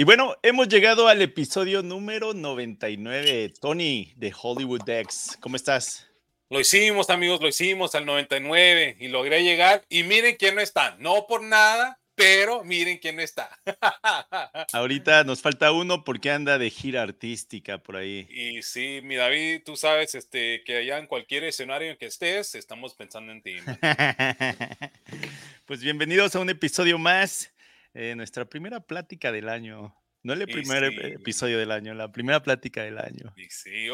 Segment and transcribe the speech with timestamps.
[0.00, 3.52] Y bueno, hemos llegado al episodio número 99.
[3.60, 6.08] Tony de Hollywood Decks, ¿cómo estás?
[6.48, 9.84] Lo hicimos, amigos, lo hicimos al 99 y logré llegar.
[9.90, 10.96] Y miren quién no está.
[11.00, 13.50] No por nada, pero miren quién no está.
[14.72, 18.26] Ahorita nos falta uno porque anda de gira artística por ahí.
[18.30, 22.54] Y sí, mi David, tú sabes este, que allá en cualquier escenario en que estés,
[22.54, 23.56] estamos pensando en ti.
[25.66, 27.52] pues bienvenidos a un episodio más.
[27.94, 29.96] Eh, nuestra primera plática del año.
[30.22, 33.34] No el primer episodio del año, la primera plática del año.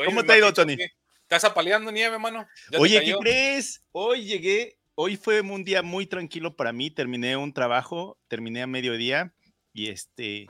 [0.05, 0.77] ¿Cómo te ha ido, Tony?
[1.23, 2.47] ¿Estás apaleando nieve, mano?
[2.79, 3.85] Oye, ¿qué crees?
[3.93, 6.91] Hoy llegué, hoy fue un día muy tranquilo para mí.
[6.91, 9.33] Terminé un trabajo, terminé a mediodía
[9.73, 10.47] y este,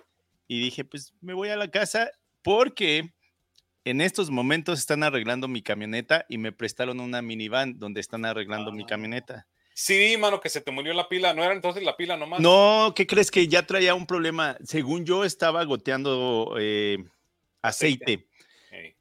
[0.48, 2.10] y dije, pues me voy a la casa
[2.42, 3.12] porque
[3.84, 8.72] en estos momentos están arreglando mi camioneta y me prestaron una minivan donde están arreglando
[8.72, 8.86] mi ah.
[8.88, 9.46] camioneta.
[9.78, 11.34] Sí, mano, que se te murió la pila.
[11.34, 12.40] ¿No era entonces la pila nomás?
[12.40, 14.56] No, ¿qué crees que ya traía un problema?
[14.64, 17.04] Según yo estaba goteando eh,
[17.60, 18.26] aceite.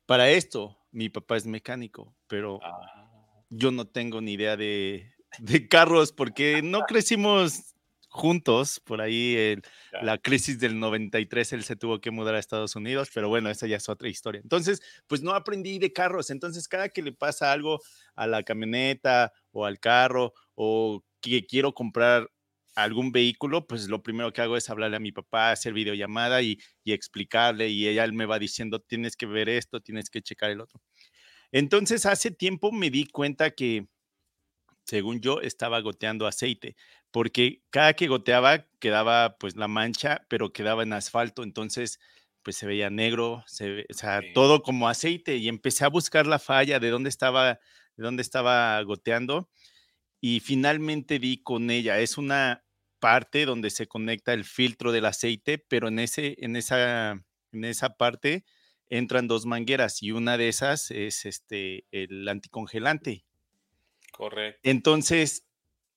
[0.05, 3.45] Para esto, mi papá es mecánico, pero ah.
[3.49, 7.74] yo no tengo ni idea de, de carros porque no crecimos
[8.15, 8.79] juntos.
[8.79, 9.57] Por ahí
[10.01, 13.67] la crisis del 93, él se tuvo que mudar a Estados Unidos, pero bueno, esa
[13.67, 14.41] ya es otra historia.
[14.41, 16.29] Entonces, pues no aprendí de carros.
[16.29, 17.81] Entonces, cada que le pasa algo
[18.15, 22.29] a la camioneta o al carro o que quiero comprar
[22.75, 26.57] algún vehículo, pues lo primero que hago es hablarle a mi papá, hacer videollamada y,
[26.83, 30.61] y explicarle y ella me va diciendo, tienes que ver esto, tienes que checar el
[30.61, 30.81] otro.
[31.51, 33.87] Entonces, hace tiempo me di cuenta que,
[34.85, 36.75] según yo, estaba goteando aceite,
[37.15, 41.97] porque cada que goteaba quedaba pues la mancha, pero quedaba en asfalto, entonces
[42.43, 46.39] pues se veía negro, se, o sea, todo como aceite y empecé a buscar la
[46.39, 47.51] falla de dónde estaba,
[47.95, 49.49] de dónde estaba goteando
[50.19, 52.01] y finalmente di con ella.
[52.01, 52.65] Es una
[52.99, 57.11] parte donde se conecta el filtro del aceite, pero en, ese, en, esa,
[57.53, 58.43] en esa parte
[58.87, 63.23] entran dos mangueras y una de esas es este, el anticongelante.
[64.11, 64.59] Correcto.
[64.63, 65.44] Entonces,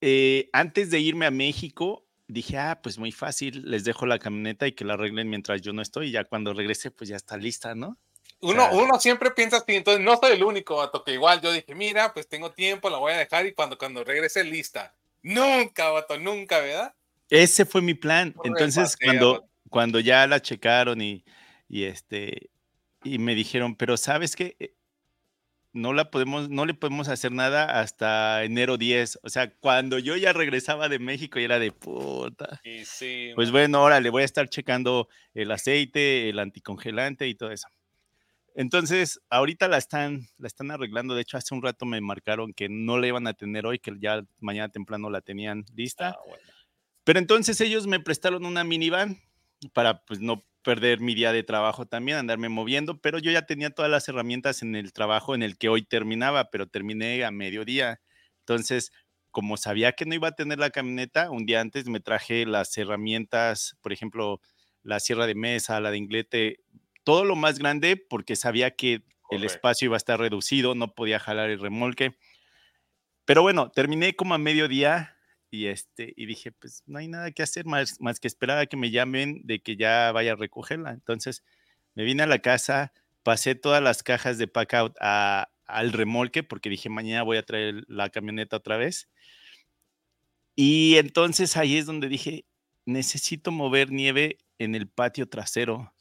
[0.00, 4.66] eh, antes de irme a México, dije, ah, pues muy fácil, les dejo la camioneta
[4.66, 7.36] y que la arreglen mientras yo no estoy y ya cuando regrese, pues ya está
[7.36, 7.96] lista, ¿no?
[8.40, 11.74] Uno, uno siempre piensa así, entonces no soy el único, vato, que igual yo dije,
[11.74, 14.94] mira, pues tengo tiempo, la voy a dejar y cuando, cuando regrese lista.
[15.22, 16.94] Nunca, vato, nunca, ¿verdad?
[17.30, 18.34] Ese fue mi plan.
[18.44, 21.24] entonces, cuando, cuando ya la checaron y,
[21.68, 22.50] y, este,
[23.02, 24.74] y me dijeron, pero sabes eh,
[25.78, 29.20] no la podemos, no le podemos hacer nada hasta enero 10.
[29.22, 32.60] O sea, cuando yo ya regresaba de México y era de puta.
[33.34, 37.68] pues bueno, ahora le voy a estar checando el aceite, el anticongelante y todo eso.
[38.54, 41.14] Entonces, ahorita la están, la están arreglando.
[41.14, 43.92] De hecho, hace un rato me marcaron que no la iban a tener hoy, que
[44.00, 46.16] ya mañana temprano la tenían lista.
[46.18, 46.36] Ah,
[47.04, 49.22] Pero entonces ellos me prestaron una minivan
[49.72, 53.70] para pues no perder mi día de trabajo también, andarme moviendo, pero yo ya tenía
[53.70, 58.02] todas las herramientas en el trabajo en el que hoy terminaba, pero terminé a mediodía.
[58.40, 58.92] Entonces,
[59.30, 62.76] como sabía que no iba a tener la camioneta, un día antes me traje las
[62.76, 64.42] herramientas, por ejemplo,
[64.82, 66.60] la sierra de mesa, la de inglete,
[67.02, 69.00] todo lo más grande porque sabía que
[69.30, 72.18] el espacio iba a estar reducido, no podía jalar el remolque.
[73.24, 75.16] Pero bueno, terminé como a mediodía
[75.50, 78.66] y, este, y dije, pues no hay nada que hacer más, más que esperar a
[78.66, 80.90] que me llamen de que ya vaya a recogerla.
[80.90, 81.42] Entonces
[81.94, 82.92] me vine a la casa,
[83.22, 87.84] pasé todas las cajas de pack out al remolque porque dije, mañana voy a traer
[87.88, 89.08] la camioneta otra vez.
[90.54, 92.44] Y entonces ahí es donde dije,
[92.84, 95.92] necesito mover nieve en el patio trasero.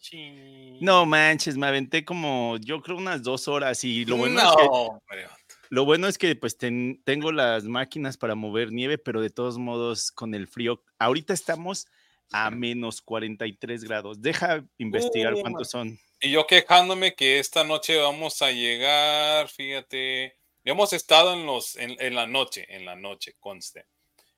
[0.82, 5.28] No manches, me aventé como, yo creo, unas dos horas y lo bueno es que...
[5.70, 10.12] Lo bueno es que pues tengo las máquinas para mover nieve, pero de todos modos
[10.12, 11.88] con el frío, ahorita estamos
[12.32, 14.22] a menos 43 grados.
[14.22, 16.00] Deja investigar cuántos son.
[16.20, 21.96] Y yo quejándome que esta noche vamos a llegar, fíjate, hemos estado en los, en,
[22.00, 23.86] en la noche, en la noche, conste,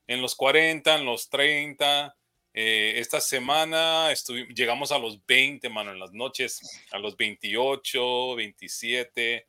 [0.06, 2.16] en los 40, en los 30,
[2.54, 4.12] eh, esta semana
[4.56, 6.60] llegamos a los 20, mano, en las noches,
[6.92, 9.48] a los 28, 27.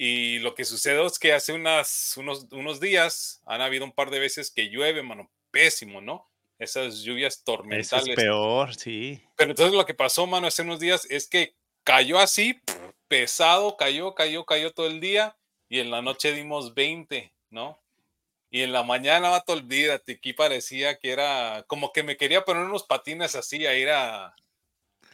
[0.00, 4.10] Y lo que sucede es que hace unas, unos, unos días han habido un par
[4.10, 6.30] de veces que llueve, mano, pésimo, ¿no?
[6.56, 8.08] Esas lluvias tormentales.
[8.08, 9.20] es peor, sí.
[9.36, 12.60] Pero entonces lo que pasó, mano, hace unos días es que cayó así,
[13.08, 15.36] pesado, cayó, cayó, cayó todo el día
[15.68, 17.82] y en la noche dimos 20, ¿no?
[18.50, 22.64] Y en la mañana, te olvídate, aquí parecía que era como que me quería poner
[22.64, 24.34] unos patines así a ir a,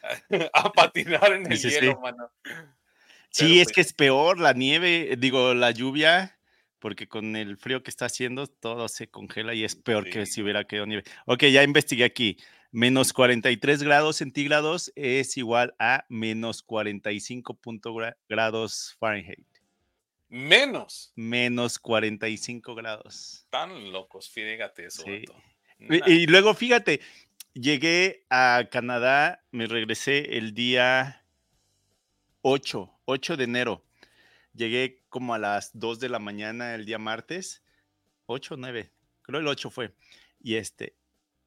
[0.53, 1.97] a patinar en el hielo, sí.
[1.99, 2.31] mano.
[3.35, 6.39] Sí, es que pues es peor la nieve, digo, la lluvia,
[6.79, 10.41] porque con el frío que está haciendo todo se congela y es peor que si
[10.41, 11.03] hubiera quedado nieve.
[11.25, 12.37] Ok, ya investigué aquí.
[12.71, 17.59] Menos 43 grados centígrados es igual a menos 45
[18.29, 19.47] grados Fahrenheit.
[20.29, 21.11] Menos.
[21.15, 23.45] Menos 45 grados.
[23.49, 25.03] Tan locos, fíjate eso.
[25.77, 27.01] Y, luego, fíjate,
[27.53, 31.24] llegué a Canadá, me regresé el día
[32.47, 33.83] 8, 8 de enero.
[34.53, 37.63] Llegué como a las 2 de la mañana el día martes.
[38.27, 38.91] 8 o 9,
[39.23, 39.95] creo el 8 fue.
[40.39, 40.95] Y este,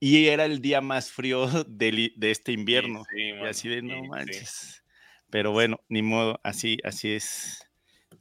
[0.01, 3.05] y era el día más frío de, de este invierno.
[3.17, 4.83] y así de no manches.
[5.31, 7.65] Pero bueno, ni modo, así, así es.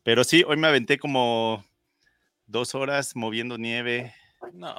[0.03, 1.65] Pero sí, hoy me aventé como
[2.45, 4.13] dos horas moviendo nieve.
[4.53, 4.77] No,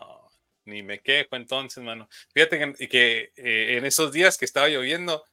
[0.64, 2.08] ni me quejo entonces, mano.
[2.32, 5.24] Fíjate que, eh, en esos días que estaba lloviendo,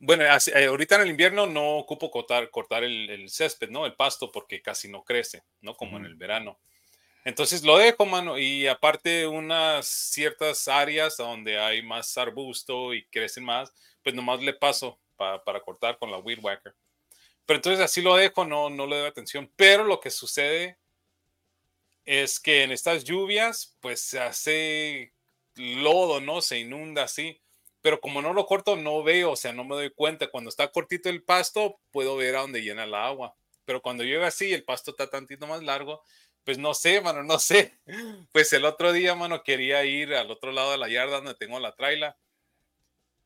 [0.00, 3.84] bueno, eh, ahorita en el invierno no ocupo cortar, cortar el, césped, ¿no?
[3.84, 5.76] El pasto, porque casi no crece, ¿no?
[5.76, 6.58] Como en el verano.
[7.24, 13.44] Entonces lo dejo, mano, y aparte unas ciertas áreas donde hay más arbusto y crecen
[13.44, 16.74] más, pues nomás le paso para cortar con la weed whacker.
[17.44, 19.52] Pero entonces así lo dejo, no, no le doy atención.
[19.54, 20.78] Pero lo que sucede
[22.06, 25.12] es que en estas lluvias, pues se hace
[25.56, 26.40] lodo, ¿no?
[26.40, 27.38] Se inunda así.
[27.82, 30.30] Pero como no lo corto, no veo, o sea, no me doy cuenta.
[30.30, 33.34] Cuando está cortito el pasto, puedo ver a dónde llena el agua.
[33.64, 36.02] Pero cuando llueve así, el pasto está tantito más largo,
[36.44, 37.78] pues no sé, mano, no sé.
[38.32, 41.58] Pues el otro día, mano, quería ir al otro lado de la yarda donde tengo
[41.58, 42.16] la traila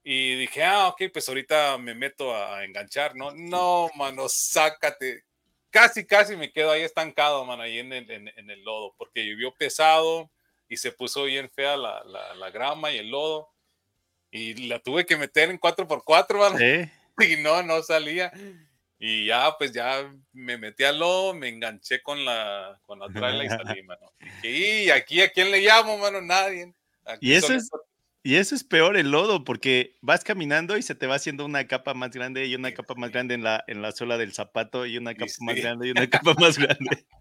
[0.05, 3.33] y dije, ah, ok, pues ahorita me meto a enganchar, ¿no?
[3.33, 5.25] No, mano, sácate.
[5.71, 9.55] Casi, casi me quedo ahí estancado, mano, ahí en el, en, el lodo, porque llovió
[9.55, 10.31] pesado
[10.69, 13.49] y se puso bien fea la, la, la, grama y el lodo.
[14.37, 16.59] Y la tuve que meter en 4x4, mano.
[17.21, 18.33] Y no, no salía.
[18.99, 23.47] Y ya, pues ya me metí al lodo, me enganché con la, con la trailer
[23.47, 24.13] y salí, mano.
[24.43, 26.21] Y aquí, ¿a quién le llamo, mano?
[26.21, 26.75] Nadie.
[27.21, 27.71] y eso es,
[28.27, 31.67] y eso es peor el lodo, porque vas caminando y se te va haciendo una
[31.67, 34.87] capa más grande y una capa más grande en la, en la suela del zapato
[34.87, 37.05] y una capa más grande y una capa más grande.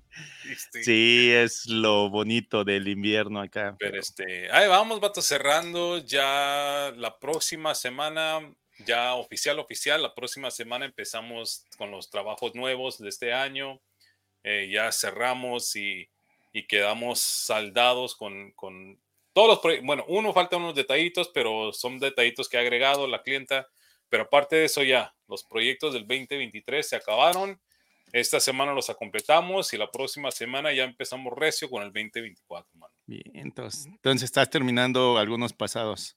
[0.84, 3.76] Sí, es lo bonito del invierno acá.
[3.80, 8.40] Pero este, ahí vamos, vato, cerrando ya la próxima semana,
[8.86, 13.82] ya oficial, oficial, la próxima semana empezamos con los trabajos nuevos de este año.
[14.44, 16.08] Eh, ya cerramos y,
[16.52, 19.00] y quedamos saldados con, con
[19.34, 23.68] todos los bueno, uno falta unos detallitos, pero son detallitos que ha agregado la clienta.
[24.10, 27.60] Pero aparte de eso ya, los proyectos del 2023 se acabaron.
[28.12, 32.94] Esta semana los completamos y la próxima semana ya empezamos recio con el 2024, mano.
[33.08, 36.16] Bien, entonces, entonces estás terminando algunos pasados.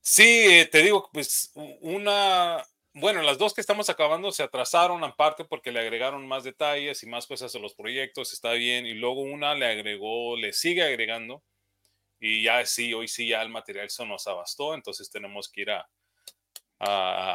[0.00, 2.62] Sí, eh, te digo, pues una,
[2.92, 7.06] bueno, las dos que estamos acabando se atrasaron aparte porque le agregaron más detalles y
[7.06, 11.42] más cosas a los proyectos, está bien, y luego una le agregó, le sigue agregando
[12.26, 15.70] y ya sí, hoy sí ya el material se nos abastó, entonces tenemos que ir
[15.70, 15.86] a,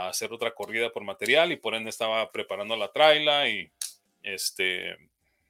[0.09, 3.71] hacer otra corrida por material y por ende estaba preparando la traila y
[4.23, 4.95] este,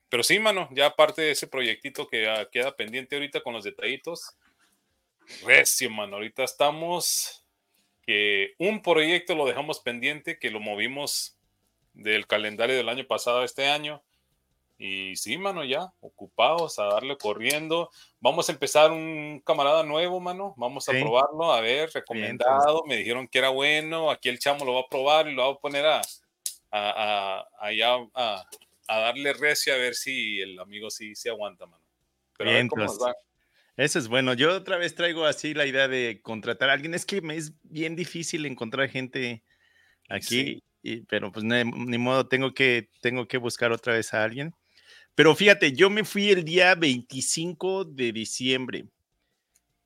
[0.10, 4.38] pero sí, mano, ya aparte de ese proyectito que queda pendiente ahorita con los detallitos,
[5.44, 7.46] recio, mano, ahorita estamos
[8.06, 11.38] que un proyecto lo dejamos pendiente, que lo movimos
[11.94, 14.04] del calendario del año pasado a este año
[14.82, 17.92] y sí, mano, ya, ocupados a darle corriendo.
[18.22, 20.54] Vamos a empezar un camarada nuevo, mano.
[20.56, 22.86] Vamos a probarlo, a ver, recomendado.
[22.88, 24.10] Me dijeron que era bueno.
[24.10, 26.02] Aquí el chamo lo va a probar y lo va a poner a,
[26.72, 28.46] a, a,
[28.88, 31.84] a, darle recio a ver si el amigo sí se aguanta, mano.
[32.38, 33.14] Pero Bien, cómo va.
[33.76, 34.34] Eso es bueno.
[34.34, 36.94] Yo otra vez traigo así la idea de contratar a alguien.
[36.94, 39.44] Es que me es bien difícil encontrar gente
[40.08, 44.24] aquí, y, pero pues ni, ni, modo, tengo que, tengo que buscar otra vez a
[44.24, 44.56] alguien.
[45.20, 48.86] Pero fíjate, yo me fui el día 25 de diciembre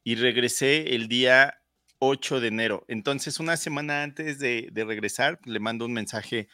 [0.03, 1.59] y regresé el día
[1.97, 2.85] 8 de enero.
[2.87, 6.49] Entonces, una semana antes de, regresar, le mando un mensaje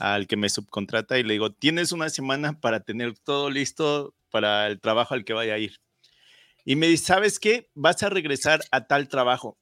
[0.00, 4.66] al que me subcontrata y le digo, tienes una semana para tener todo listo para
[4.66, 5.78] el trabajo al que vaya a ir.
[6.64, 7.70] Y me dice, ¿sabes qué?
[7.74, 9.60] Vas a regresar a tal trabajo.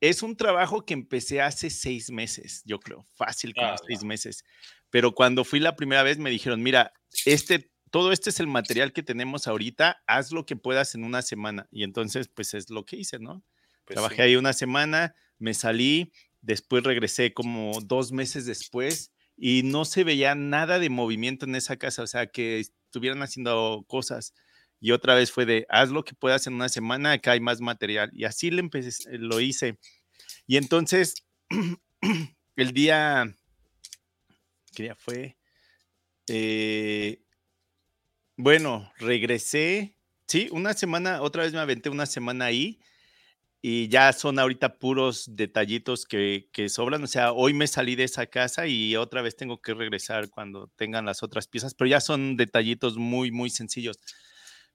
[0.00, 4.44] Es un trabajo que empecé hace seis meses, yo creo, fácil como seis meses.
[4.88, 6.92] Pero cuando fui la primera vez me dijeron, mira,
[7.24, 11.22] este todo este es el material que tenemos ahorita, haz lo que puedas en una
[11.22, 11.68] semana.
[11.70, 13.42] Y entonces, pues es lo que hice, ¿no?
[13.84, 19.84] Pues Trabajé ahí una semana, me salí, después regresé como dos meses después y no
[19.84, 24.34] se veía nada de movimiento en esa casa, o sea, que estuvieran haciendo cosas.
[24.80, 27.60] Y otra vez fue de, haz lo que puedas en una semana, acá hay más
[27.60, 28.10] material.
[28.12, 29.78] Y así le empecé, lo hice.
[30.46, 31.14] Y entonces,
[32.56, 33.34] el día,
[34.74, 35.36] ¿qué día fue?
[36.28, 37.22] Eh,
[38.38, 39.96] bueno, regresé,
[40.28, 42.78] sí, una semana, otra vez me aventé una semana ahí
[43.60, 47.02] y ya son ahorita puros detallitos que, que, sobran.
[47.02, 50.68] O sea, hoy me salí de esa casa y otra vez tengo que regresar cuando
[50.76, 53.98] tengan las otras piezas, pero ya son detallitos muy, muy sencillos.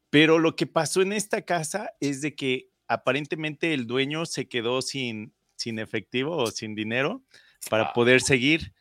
[0.10, 4.82] Pero lo que pasó en esta casa es de que aparentemente el dueño se quedó
[4.82, 7.24] sin, sin efectivo o sin dinero
[7.70, 8.74] para poder seguir.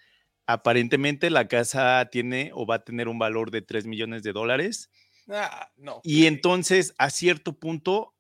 [0.47, 4.91] Aparentemente la casa tiene o va a tener un valor de 3 millones de dólares.
[5.29, 6.01] Ah, no.
[6.03, 8.15] Y entonces a cierto punto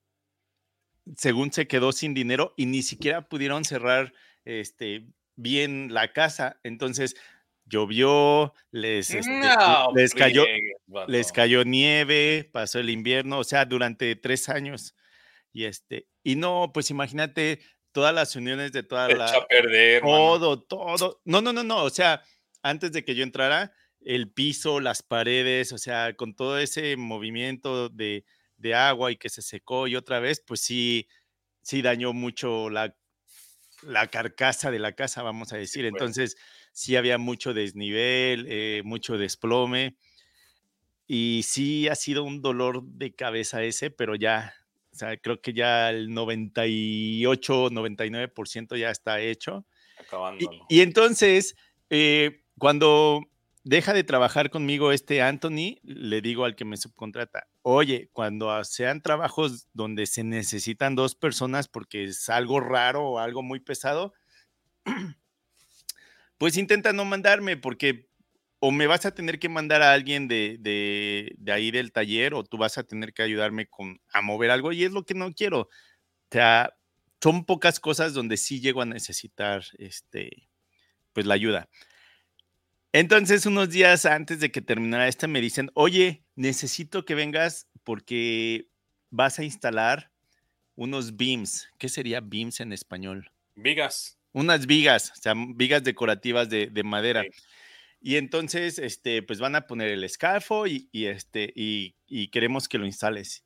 [1.17, 4.12] según se quedó sin dinero y ni siquiera pudieron cerrar
[4.45, 6.61] este, bien la casa.
[6.62, 7.17] Entonces
[7.64, 9.41] llovió, les, este,
[9.95, 10.45] les, cayó,
[11.07, 14.95] les cayó nieve, pasó el invierno, o sea, durante tres años.
[15.52, 17.61] Y este, y no, pues imagínate
[17.93, 19.27] todas las uniones de toda la.
[19.27, 21.21] A perder, todo, todo.
[21.25, 21.85] No, no, no, no.
[21.85, 22.23] O sea,
[22.63, 27.89] antes de que yo entrara, el piso, las paredes, o sea, con todo ese movimiento
[27.89, 28.25] de,
[28.57, 31.09] de agua y que se secó y otra vez, pues sí,
[31.63, 32.97] sí dañó mucho la,
[33.83, 35.85] la carcasa de la casa, vamos a decir.
[35.85, 36.37] Entonces,
[36.73, 39.97] sí había mucho desnivel, eh, mucho desplome.
[41.07, 44.55] Y sí ha sido un dolor de cabeza ese, pero ya,
[44.93, 49.65] o sea, creo que ya el 98, 99% ya está hecho.
[49.99, 50.67] Acabándolo.
[50.69, 51.57] Y, entonces,
[51.89, 53.23] eh, cuando
[53.65, 59.01] deja de trabajar conmigo este Anthony, le digo al que me subcontrata, oye, cuando sean
[59.01, 64.13] trabajos donde se necesitan dos personas porque es algo raro o algo muy pesado,
[66.39, 68.11] pues intenta no mandarme porque
[68.64, 72.45] o me vas a tener que mandar a alguien de, de, ahí del taller o
[72.45, 75.33] tú vas a tener que ayudarme con, a mover algo y es lo que no
[75.33, 75.62] quiero.
[75.62, 75.69] O
[76.31, 76.73] sea,
[77.21, 80.49] son pocas cosas donde sí llego a necesitar este,
[81.12, 81.69] pues la ayuda.
[82.92, 88.69] Entonces, unos días antes de que terminara esta, me dicen, oye, necesito que vengas porque
[89.11, 90.12] vas a instalar
[90.76, 91.69] unos beams.
[91.78, 93.33] ¿Qué sería beams en español?
[93.57, 94.21] Vigas.
[94.31, 97.25] Unas vigas, o sea, vigas decorativas de, madera.
[98.04, 102.85] Y entonces, este, pues van a poner el escalfo y, este, y, queremos que lo
[102.85, 103.44] instales.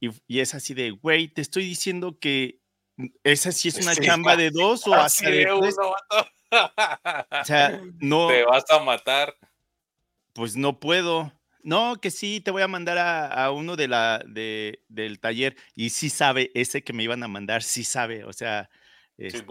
[0.00, 2.60] Y, es así de, güey, te estoy diciendo que
[3.24, 5.76] esa sí es una chamba de dos o hasta de tres.
[5.80, 8.28] O sea, no.
[8.28, 9.34] Te vas a matar.
[10.34, 11.32] Pues no puedo.
[11.64, 15.56] No, que sí, te voy a mandar a, uno de la, de, del taller.
[15.74, 18.22] Y sí sabe, ese que me iban a mandar, sí sabe.
[18.22, 18.70] O sea,
[19.18, 19.44] este,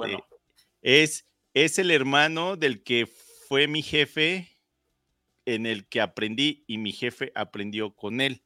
[0.81, 3.09] es, es el hermano del que
[3.53, 4.57] fue mi jefe
[5.45, 8.41] en el que aprendí y mi jefe aprendió con él.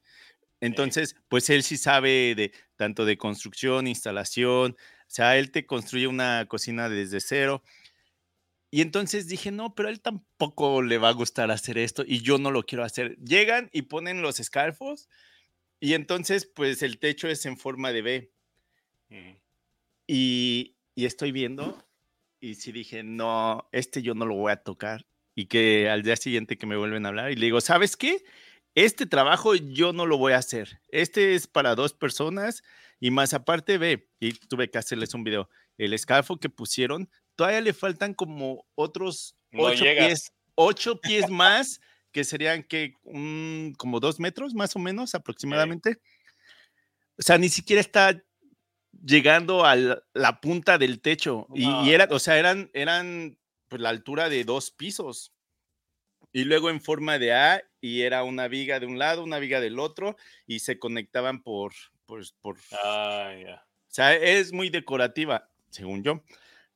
[0.60, 6.08] Entonces, pues él sí sabe de tanto de construcción, instalación, o sea, él te construye
[6.08, 7.62] una cocina desde cero.
[8.70, 12.20] Y entonces dije, no, pero a él tampoco le va a gustar hacer esto y
[12.20, 13.16] yo no lo quiero hacer.
[13.16, 15.08] Llegan y ponen los escarfos
[15.80, 18.32] y entonces pues el techo es en forma de B.
[20.06, 21.87] y, y, estoy viendo
[22.40, 25.06] y sí dije, no, este yo no lo voy a tocar.
[25.34, 28.24] Y que al día siguiente que me vuelven a hablar y le digo, ¿sabes qué?
[28.74, 30.80] Este trabajo yo no lo voy a hacer.
[30.88, 32.62] Este es para dos personas
[33.00, 35.48] y más aparte ve, y tuve que hacerles un video.
[35.76, 41.80] El escarfo que pusieron todavía le faltan como otros ocho, pies, ocho pies más,
[42.10, 42.94] que serían que
[43.76, 46.00] como dos metros más o menos aproximadamente.
[47.16, 48.20] O sea, ni siquiera está
[48.92, 51.46] llegando a la punta del techo.
[51.54, 55.32] Y, era, o sea, eran, eran pues, la altura de dos pisos.
[56.32, 59.60] Y luego en forma de A, y era una viga de un lado, una viga
[59.60, 60.16] del otro,
[60.46, 61.72] y se conectaban por.
[62.06, 66.22] por, por ah, O sea, es muy decorativa, según yo.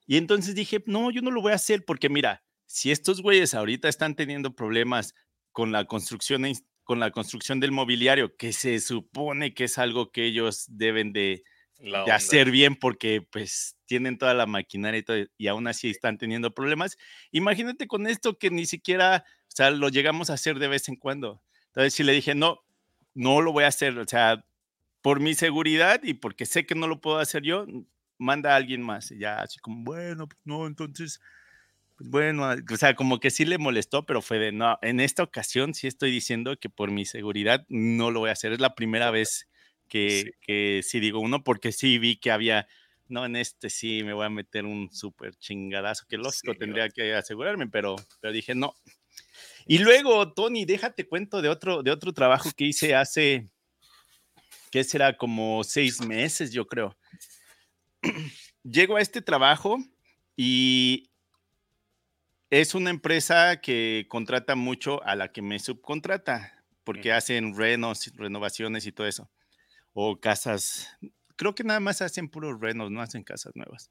[0.06, 3.54] Y entonces dije, no, yo no lo voy a hacer porque mira, si estos güeyes
[3.54, 5.14] ahorita están teniendo problemas
[5.52, 6.44] con la construcción,
[6.82, 11.44] con la construcción del mobiliario, que se supone que es algo que ellos deben de,
[12.10, 16.54] hacer bien porque pues tienen toda la maquinaria y todo, y aún así están teniendo
[16.54, 16.96] problemas.
[17.30, 20.96] Imagínate con esto que ni siquiera, o sea, lo llegamos a hacer de vez en
[20.96, 21.42] cuando.
[21.66, 22.60] Entonces si le dije, no,
[23.14, 24.44] no lo voy a hacer, o sea,
[25.02, 27.66] por mi seguridad y porque sé que no lo puedo hacer yo,
[28.18, 29.10] manda a alguien más.
[29.10, 31.20] Y ya así como, bueno, pues no, entonces,
[31.96, 35.22] pues bueno, o sea, como que sí le molestó, pero fue de, no, en esta
[35.22, 38.52] ocasión sí estoy diciendo que por mi seguridad no lo voy a hacer.
[38.52, 39.48] Es la primera vez
[39.92, 42.66] que sí, que sí digo uno, porque sí vi que había
[43.08, 47.14] no, en este sí me voy a meter un súper chingadazo, que lógico tendría que
[47.14, 48.72] asegurarme, pero, pero dije, no.
[49.66, 53.50] Y luego, Tony, déjate cuento de otro, de otro trabajo que hice hace,
[54.70, 56.96] que será como seis meses, yo creo.
[58.62, 59.76] Llego a este trabajo
[60.34, 61.10] y
[62.48, 68.86] es una empresa que contrata mucho a la que me subcontrata, porque hacen renos, renovaciones
[68.86, 69.30] y todo eso.
[69.92, 70.88] O casas,
[71.36, 73.90] creo que nada más hacen puros renos, no hacen casas nuevas.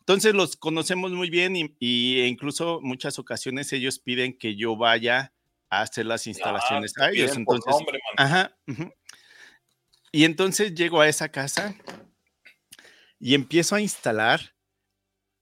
[0.00, 5.32] Entonces los conocemos muy bien y, e incluso muchas ocasiones ellos piden que yo vaya
[5.68, 7.36] a hacer las instalaciones a ellos.
[7.36, 7.74] Entonces,
[8.16, 8.56] ajá,
[10.10, 11.76] Y entonces llego a esa casa
[13.20, 14.54] y empiezo a instalar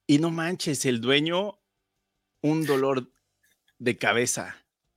[0.07, 1.61] y no manches, el dueño
[2.43, 3.11] un dolor
[3.79, 4.57] de cabeza.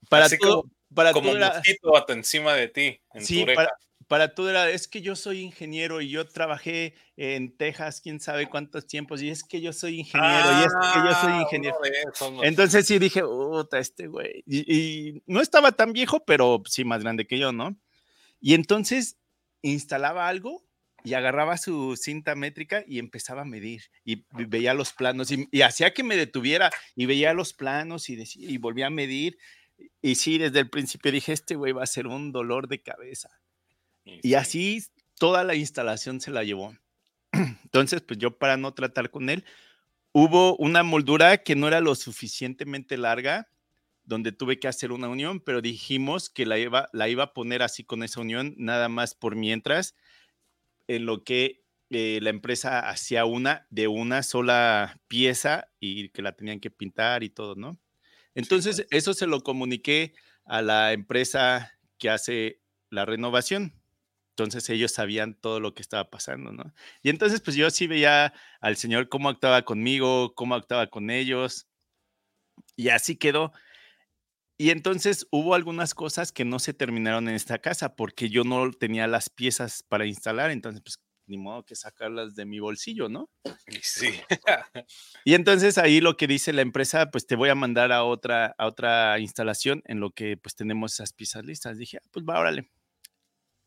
[0.09, 3.01] Para todo, para como un hasta encima de ti.
[3.19, 3.69] sí, para,
[4.33, 8.85] todo era, es que yo soy ingeniero y yo trabajé en Texas quién sabe cuántos
[8.85, 11.77] tiempos y es que yo soy ingeniero y es que yo soy ah, ingeniero.
[12.43, 14.43] Entonces sí dije, puta, este güey.
[14.45, 17.77] y, no estaba tan viejo, pero sí más grande que yo, ¿no?
[18.41, 19.17] Y entonces
[19.61, 20.61] instalaba algo
[21.03, 25.93] y agarraba su cinta métrica y empezaba a medir y veía los planos y, hacía
[25.93, 29.37] que me detuviera y veía los planos y, y volvía a medir.
[30.01, 33.40] Y sí, desde el principio dije, este güey va a ser un dolor de cabeza.
[34.05, 34.83] Y así
[35.17, 36.75] toda la instalación se la llevó.
[37.31, 39.45] Entonces, pues yo para no tratar con él,
[40.11, 43.49] hubo una moldura que no era lo suficientemente larga,
[44.03, 47.61] donde tuve que hacer una unión, pero dijimos que la iba, la iba a poner
[47.61, 49.95] así con esa unión, nada más por mientras,
[50.87, 56.33] en lo que eh, la empresa hacía una de una sola pieza y que la
[56.33, 57.79] tenían que pintar y todo, ¿no?
[58.33, 60.13] Entonces, eso se lo comuniqué
[60.45, 63.80] a la empresa que hace la renovación.
[64.43, 66.73] Entonces ellos sabían todo lo que estaba pasando, ¿no?
[67.03, 71.67] Y entonces, pues yo sí veía al señor cómo actuaba conmigo, cómo actuaba con ellos.
[72.75, 73.53] Y así quedó.
[74.57, 78.71] Y entonces hubo algunas cosas que no se terminaron en esta casa porque yo no
[78.71, 83.29] tenía las piezas para instalar, entonces pues ni modo que sacarlas de mi bolsillo, ¿no?
[83.81, 84.11] Sí.
[85.25, 88.53] y entonces ahí lo que dice la empresa, pues te voy a mandar a otra,
[88.57, 91.77] a otra instalación en lo que pues tenemos esas piezas listas.
[91.77, 92.69] Dije, ah, pues va, órale.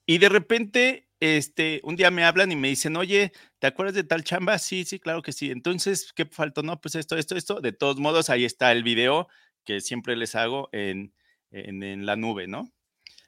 [0.07, 4.05] Y de repente, este, un día me hablan y me dicen, oye, ¿te acuerdas de
[4.05, 4.59] tal chamba?
[4.59, 5.51] Sí, sí, claro que sí.
[5.51, 6.63] Entonces, ¿qué faltó?
[6.63, 7.61] No, pues esto, esto, esto.
[7.61, 9.29] De todos modos, ahí está el video
[9.65, 11.15] que siempre les hago en,
[11.51, 12.71] en, la nube, ¿no?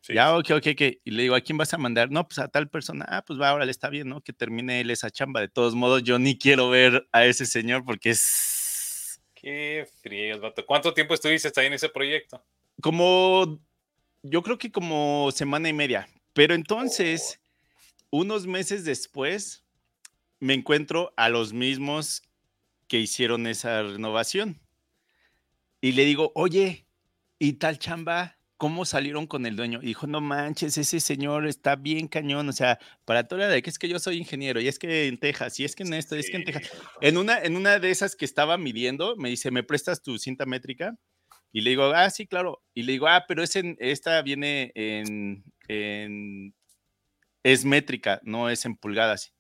[0.09, 0.83] Ya, ok, ok, ok.
[1.05, 2.11] Y le digo, ¿a quién vas a mandar?
[2.11, 3.05] No, pues a tal persona.
[3.09, 4.21] Ah, pues va, ahora le está bien, ¿no?
[4.21, 5.41] Que termine él esa chamba.
[5.41, 9.21] De todos modos, yo ni quiero ver a ese señor porque es.
[9.35, 10.65] Qué frío, vato.
[10.65, 12.45] ¿Cuánto tiempo estuviste ahí en ese proyecto?
[12.81, 13.61] Como.
[14.23, 16.09] Yo creo que como semana y media.
[16.37, 17.41] Pero entonces,
[18.11, 19.65] unos meses después,
[20.39, 22.23] me encuentro a los mismos
[22.89, 24.61] que hicieron esa renovación
[25.81, 26.87] y le digo, oye,
[27.39, 28.37] ¿y tal chamba?
[28.59, 29.81] ¿Cómo salieron con el dueño?
[29.83, 32.51] Y dijo, no manches, ese señor está bien cañón.
[32.51, 35.07] O sea, para toda la de que es que yo soy ingeniero, y es que
[35.07, 36.71] en Texas, y es que en esto, y es que en Texas.
[37.01, 40.45] En una, en una de esas que estaba midiendo, me dice, ¿me prestas tu cinta
[40.45, 40.99] métrica?
[41.51, 42.63] Y le digo, ah, sí, claro.
[42.75, 46.55] Y le digo, ah, pero es en, esta viene en, en,
[47.43, 49.35] es métrica, no es en pulgadas.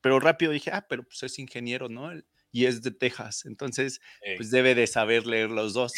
[0.00, 2.12] Pero rápido dije, ah, pero pues es ingeniero, ¿no?
[2.56, 4.00] y es de Texas, entonces
[4.38, 5.92] pues debe de saber leer los dos.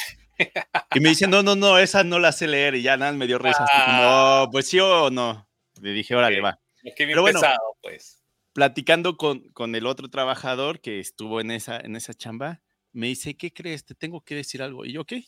[0.94, 3.26] Y me dice, no, no, no, esa no la sé leer y ya nada, me
[3.26, 3.64] dio risa.
[3.72, 4.42] Ah.
[4.44, 5.48] No, pues sí o no.
[5.80, 6.60] Le dije, órale, va.
[6.96, 7.40] Pero bueno,
[7.82, 8.22] pues.
[8.52, 12.60] Platicando con, con el otro trabajador que estuvo en esa, en esa chamba,
[12.92, 13.84] me dice, ¿qué crees?
[13.84, 14.84] Te tengo que decir algo.
[14.84, 15.24] Y yo, ¿qué?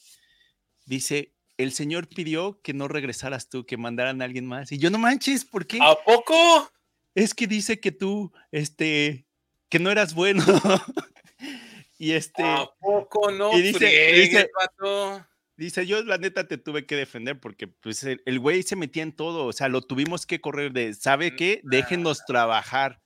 [0.87, 1.33] Dice,
[1.63, 4.73] el señor pidió que no regresaras tú, que mandaran a alguien más.
[4.73, 5.79] Y yo, no manches, ¿por qué?
[5.81, 6.35] ¿A poco?
[7.15, 9.27] Es que dice que tú, este,
[9.69, 10.45] que no eras bueno.
[12.01, 12.43] Y este.
[12.43, 13.57] ¿A poco no?
[13.57, 14.49] Y dice,
[15.59, 19.13] dice, yo la neta te tuve que defender porque pues el güey se metía en
[19.13, 21.61] todo, o sea, lo tuvimos que correr de, ¿sabe mm, qué?
[21.63, 23.03] Déjenos trabajar.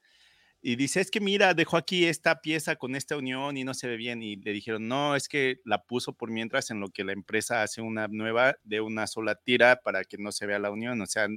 [0.67, 3.87] Y dice, es que mira, dejó aquí esta pieza con esta unión y no se
[3.87, 4.23] ve bien.
[4.23, 7.61] Y le dijeron, no, es que la puso por mientras en lo que la empresa
[7.61, 10.99] hace una nueva de una sola tira para que no se vea la unión.
[11.01, 11.27] O sea,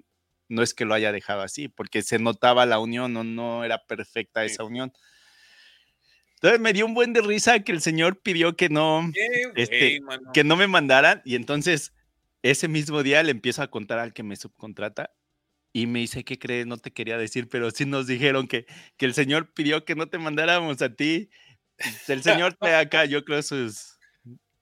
[0.49, 3.85] no es que lo haya dejado así, porque se notaba la unión, no, no era
[3.85, 4.95] perfecta esa unión.
[6.37, 9.13] Entonces me dio un buen de risa que el señor pidió que no,
[9.57, 10.01] este,
[10.33, 11.93] que no me mandaran y entonces
[12.41, 15.11] ese mismo día le empiezo a contar al que me subcontrata
[15.73, 16.67] y me dice, ¿qué crees?
[16.67, 20.09] No te quería decir, pero sí nos dijeron que, que el señor pidió que no
[20.09, 21.31] te mandáramos a ti.
[22.09, 23.99] El señor te acá, yo creo sus,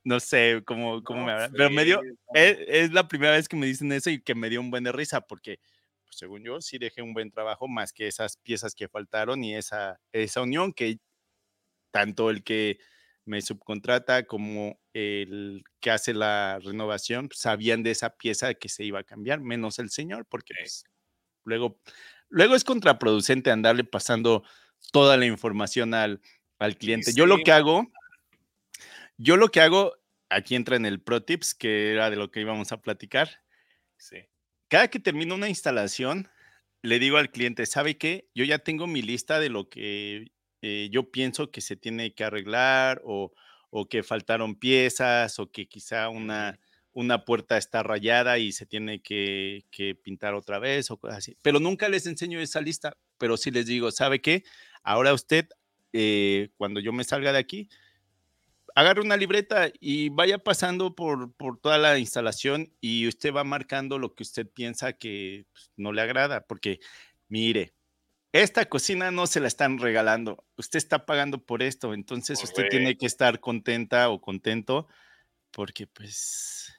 [0.04, 2.00] no sé cómo, cómo me habla, pero me dio,
[2.34, 4.84] es, es, la primera vez que me dicen eso y que me dio un buen
[4.84, 5.58] de risa porque
[6.04, 9.56] pues, según yo, sí dejé un buen trabajo, más que esas piezas que faltaron y
[9.56, 10.98] esa, esa unión que
[11.90, 12.78] tanto el que
[13.24, 19.00] me subcontrata como el que hace la renovación sabían de esa pieza que se iba
[19.00, 20.84] a cambiar, menos el señor, porque pues,
[21.46, 21.80] luego,
[22.28, 24.44] luego es contraproducente andarle pasando
[24.92, 26.20] toda la información al,
[26.58, 27.12] al cliente.
[27.14, 27.90] Yo lo que hago,
[29.16, 29.94] yo lo que hago,
[30.28, 33.40] aquí entra en el Pro Tips, que era de lo que íbamos a platicar.
[33.96, 34.18] Sí.
[34.68, 36.28] Cada que termino una instalación,
[36.82, 38.28] le digo al cliente, ¿sabe qué?
[38.34, 40.32] Yo ya tengo mi lista de lo que
[40.62, 43.32] eh, yo pienso que se tiene que arreglar o,
[43.90, 46.58] que faltaron piezas o que quizá una,
[46.96, 49.66] una puerta está rayada y se tiene que,
[50.02, 51.36] pintar otra vez o cosas así.
[51.42, 54.44] Pero nunca les enseño esa lista, pero sí les digo, ¿sabe qué?
[54.82, 55.46] Ahora usted,
[55.92, 57.68] eh, cuando yo me salga de aquí,
[58.74, 63.98] agarre una libreta y vaya pasando por, por, toda la instalación y usted va marcando
[63.98, 66.80] lo que usted piensa que pues, no le agrada, porque
[67.28, 67.74] mire,
[68.32, 72.96] esta cocina no se la están regalando, usted está pagando por esto, entonces usted tiene
[72.96, 74.88] que estar contenta o contento
[75.50, 76.75] porque pues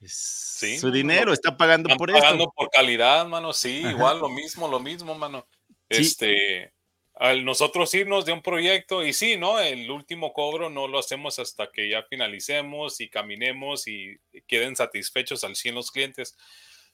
[0.00, 2.22] es su dinero, está pagando por esto.
[2.22, 5.46] pagando por calidad, mano, sí, igual lo mismo, lo mismo, mano.
[5.88, 6.72] Este,
[7.14, 9.58] al nosotros irnos de un proyecto y sí, ¿no?
[9.58, 15.42] El último cobro no lo hacemos hasta que ya finalicemos y caminemos y queden satisfechos
[15.42, 16.36] al 100 los clientes.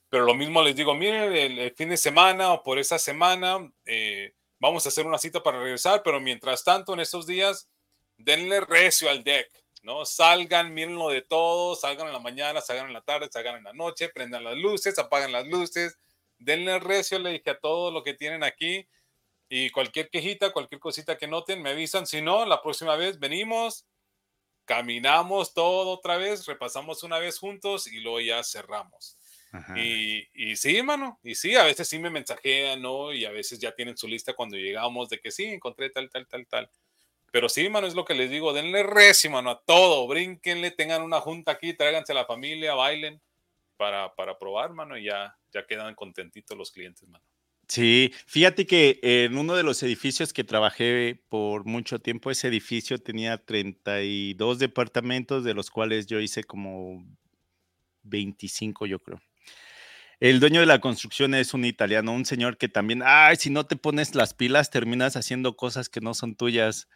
[0.09, 4.33] Pero lo mismo les digo, miren, el, fin de semana o por esa semana eh,
[4.59, 7.69] vamos a hacer una cita para regresar, pero mientras tanto, en estos días,
[8.17, 9.51] denle recio al deck,
[9.85, 10.05] ¿no?
[10.07, 13.73] Salgan, mírenlo de todo, salgan en la mañana, salgan en la tarde, salgan en la
[13.73, 15.99] noche, prendan las luces, apagan las luces,
[16.39, 18.89] denle recio, le dije a todo lo que tienen aquí.
[19.49, 22.07] Y cualquier quejita, cualquier cosita que noten, me avisan.
[22.07, 23.87] Si no, la próxima vez venimos,
[24.65, 29.19] caminamos todo otra vez, repasamos una vez juntos y luego ya cerramos.
[29.77, 33.13] Y, y, sí, mano, y sí, a veces sí me mensajean, ¿no?
[33.13, 36.27] Y a veces ya tienen su lista cuando llegamos de que sí, encontré tal, tal,
[36.27, 36.71] tal, tal.
[37.35, 41.03] Pero sí, mano, es lo que les digo, denle recio, mano, a todo, brínquenle, tengan
[41.03, 43.21] una junta aquí, tráiganse a la familia, bailen
[43.77, 47.25] para, para probar, mano, y ya, ya quedan contentitos los clientes, mano.
[47.67, 52.99] Sí, fíjate que en uno de los edificios que trabajé por mucho tiempo, ese edificio
[52.99, 57.05] tenía 32 departamentos, de los cuales yo hice como
[58.05, 59.21] 25, yo creo.
[60.21, 63.67] El dueño de la construcción es un italiano, un señor que también, ay, si no
[63.67, 66.89] te pones las pilas, terminas haciendo cosas que no son tuyas.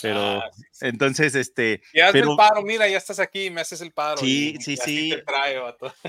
[0.00, 1.82] Pero ah, entonces, este.
[1.92, 4.18] Y hazme el paro, mira, ya estás aquí, me haces el paro.
[4.18, 5.12] Sí, sí, sí.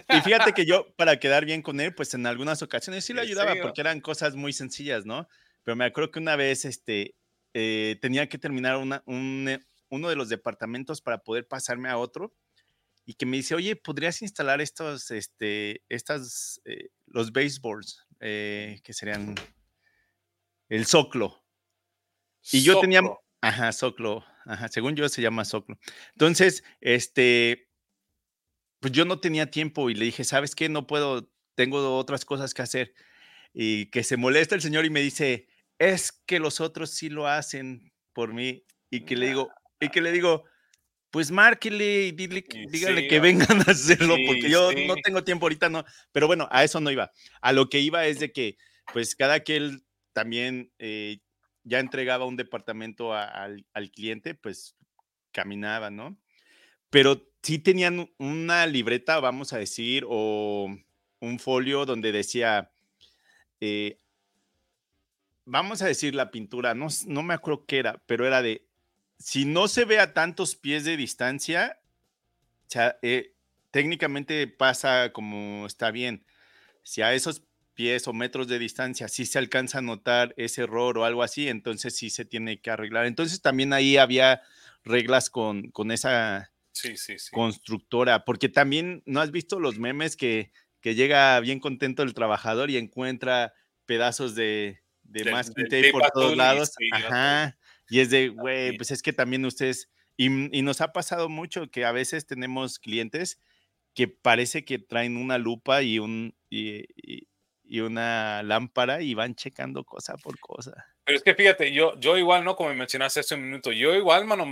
[0.09, 3.21] y fíjate que yo, para quedar bien con él, pues en algunas ocasiones sí le
[3.21, 5.27] ayudaba, porque eran cosas muy sencillas, ¿no?
[5.63, 7.15] Pero me acuerdo que una vez, este,
[7.53, 11.97] eh, tenía que terminar una, un, eh, uno de los departamentos para poder pasarme a
[11.97, 12.33] otro
[13.05, 18.93] y que me dice, oye, ¿podrías instalar estos, este, estas, eh, los baseboards, eh, que
[18.93, 19.33] serían
[20.69, 21.43] el soclo?
[22.51, 23.01] Y yo tenía,
[23.41, 25.77] ajá, soclo, ajá, según yo se llama soclo.
[26.13, 27.69] Entonces, este,
[28.79, 30.69] pues yo no tenía tiempo y le dije, ¿sabes qué?
[30.69, 32.93] No puedo, tengo otras cosas que hacer.
[33.53, 35.47] Y que se molesta el señor y me dice,
[35.79, 38.63] es que los otros sí lo hacen por mí.
[38.91, 39.49] Y que le digo,
[39.79, 40.45] y que le digo,
[41.11, 45.83] pues márquele y dígale que vengan a hacerlo, porque yo no tengo tiempo ahorita, no.
[46.11, 47.11] Pero bueno, a eso no iba.
[47.41, 48.57] A lo que iba es de que,
[48.93, 51.19] pues cada que él también eh,
[51.63, 54.75] ya entregaba un departamento al, cliente, pues
[55.31, 56.17] caminaba, ¿no?
[56.89, 60.75] Pero sí tenían una libreta, vamos a decir, o
[61.19, 62.71] un folio donde decía,
[63.61, 63.99] eh,
[65.45, 68.65] vamos a decir la pintura, no, no me acuerdo qué era, pero era de
[69.19, 71.79] si no se ve a tantos pies de distancia,
[73.01, 73.33] eh,
[73.71, 76.25] técnicamente pasa como está bien.
[76.83, 77.43] Si a esos
[77.79, 81.47] pies o metros de distancia sí se alcanza a notar ese error o algo así,
[81.47, 83.05] entonces sí se tiene que arreglar.
[83.05, 84.41] Entonces también ahí había
[84.83, 86.51] reglas con, con esa
[87.31, 92.69] constructora, porque también no has visto los memes que, que llega bien contento el trabajador
[92.69, 93.53] y encuentra
[93.85, 96.73] pedazos de, de, masking tape por todos lados.
[96.91, 97.57] Ajá.
[97.87, 101.85] Y es de, güey, pues es que también ustedes, y, nos ha pasado mucho que
[101.85, 103.39] a veces tenemos clientes
[103.93, 106.83] que parece que traen una lupa y, un, y,
[107.69, 110.87] una lámpara y van checando cosa por cosa.
[111.05, 112.55] Pero es que fíjate, yo, yo igual, ¿no?
[112.55, 114.45] Como mencionaste hace un minuto, yo igual, mano,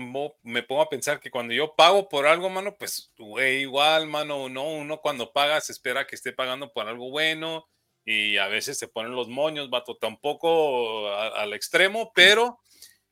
[0.43, 4.49] me pongo a pensar que cuando yo pago por algo, mano, pues, güey, igual, mano,
[4.49, 7.67] no, uno cuando paga se espera que esté pagando por algo bueno
[8.05, 12.59] y a veces se ponen los moños, vato, tampoco al extremo, pero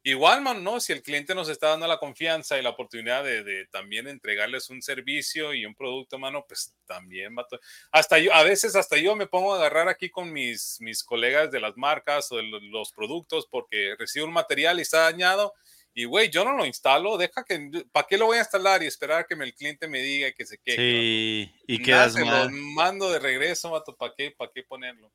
[0.08, 0.80] Igual, man, ¿no?
[0.80, 4.84] Si el cliente nos está dando la confianza y la oportunidad de, también entregarles un
[4.84, 7.48] servicio y un producto, mano, pues también, va
[7.92, 11.50] hasta yo, a veces hasta yo me pongo a agarrar aquí con mis, mis colegas
[11.50, 15.56] de las marcas o de los productos porque recibo un material y está dañado
[15.98, 18.86] y, güey, yo no lo instalo, deja que, ¿para qué lo voy a instalar y
[18.86, 20.76] esperar que el cliente me diga que se quede?
[20.76, 22.48] Sí, y quedas mal.
[22.48, 25.10] Lo mando de regreso, mato, ¿para qué, para qué ponerlo?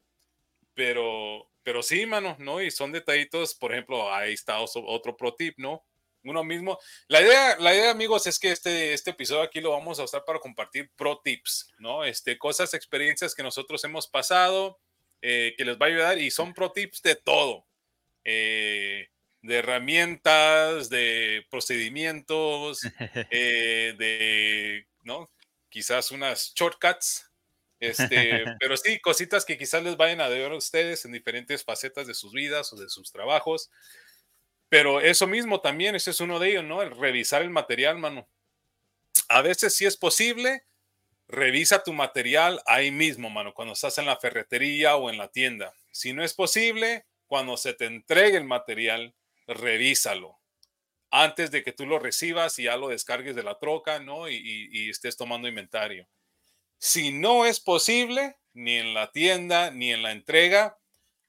[0.75, 2.61] Pero, pero sí, mano, ¿no?
[2.61, 5.85] Y son detallitos, por ejemplo, ahí está otro pro tip, ¿no?
[6.23, 6.79] Uno mismo.
[7.09, 10.25] La idea, la idea, amigos, es que este, este episodio aquí lo vamos a usar
[10.25, 12.05] para compartir pro tips, ¿no?
[12.05, 14.79] Este, cosas, experiencias que nosotros hemos pasado,
[15.23, 17.67] eh, que les va a ayudar y son pro tips de todo.
[18.25, 19.09] Eh,
[19.43, 22.81] de herramientas, de procedimientos,
[23.31, 25.31] eh, de, ¿no?
[25.71, 27.30] Quizás unas shortcuts
[27.81, 32.07] este, pero sí, cositas que quizás les vayan a ver a ustedes en diferentes facetas
[32.07, 33.71] de sus vidas o de sus trabajos.
[34.69, 36.83] Pero eso mismo también, ese es uno de ellos, ¿no?
[36.83, 38.29] El revisar el material, mano.
[39.29, 40.65] A veces si es posible,
[41.27, 45.75] revisa tu material ahí mismo, mano, cuando estás en la ferretería o en la tienda.
[45.91, 49.15] Si no es posible, cuando se te entregue el material,
[49.47, 50.39] revísalo
[51.13, 54.29] antes de que tú lo recibas y ya lo descargues de la troca, ¿no?
[54.29, 56.07] y estés tomando inventario.
[56.83, 60.79] Si no es posible, ni en la tienda, ni en la entrega,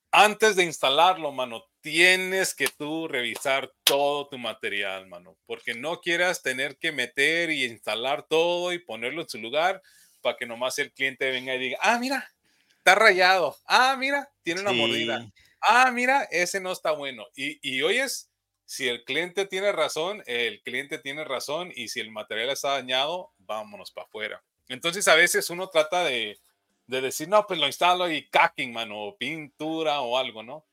[0.09, 6.41] antes de instalarlo, mano, tienes que tú revisar todo tu material, mano, porque no quieras
[6.41, 9.81] tener que meter y instalar todo y ponerlo en su lugar
[10.21, 12.31] para que nomás el cliente venga y diga, ah, mira,
[12.77, 17.25] está rayado, ah, mira, tiene una mordida, ah, mira, ese no está bueno.
[17.35, 18.31] Y, y oyes,
[18.63, 23.33] si el cliente tiene razón, el cliente tiene razón y si el material está dañado,
[23.39, 24.41] vámonos para afuera.
[24.71, 26.39] Entonces a veces uno trata de,
[26.87, 30.63] decir, no, pues lo instalo y cacking, mano, o pintura o algo, ¿no?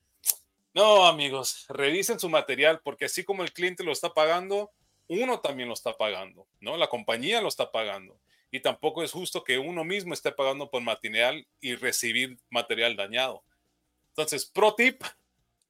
[0.73, 4.71] No, amigos, revisen su material porque así como el cliente lo está pagando,
[5.09, 6.77] uno también lo está pagando, ¿no?
[6.77, 8.17] La compañía lo está pagando.
[8.53, 13.43] Y tampoco es justo que uno mismo esté pagando por material y recibir material dañado.
[14.11, 15.03] Entonces, pro tip,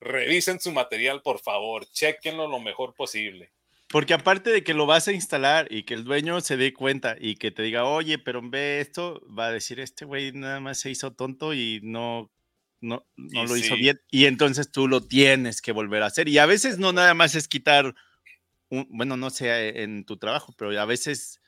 [0.00, 3.52] revisen su material, por favor, chequenlo lo mejor posible.
[3.88, 7.16] Porque aparte de que lo vas a instalar y que el dueño se dé cuenta
[7.18, 10.78] y que te diga, oye, pero ve esto, va a decir, este güey nada más
[10.78, 12.30] se hizo tonto y no,
[12.82, 13.98] no, no lo hizo bien.
[14.10, 16.28] Y entonces tú lo tienes que volver a hacer.
[16.28, 17.94] Y a veces no nada más es quitar,
[18.68, 21.40] un, bueno, no sé en tu trabajo, pero a veces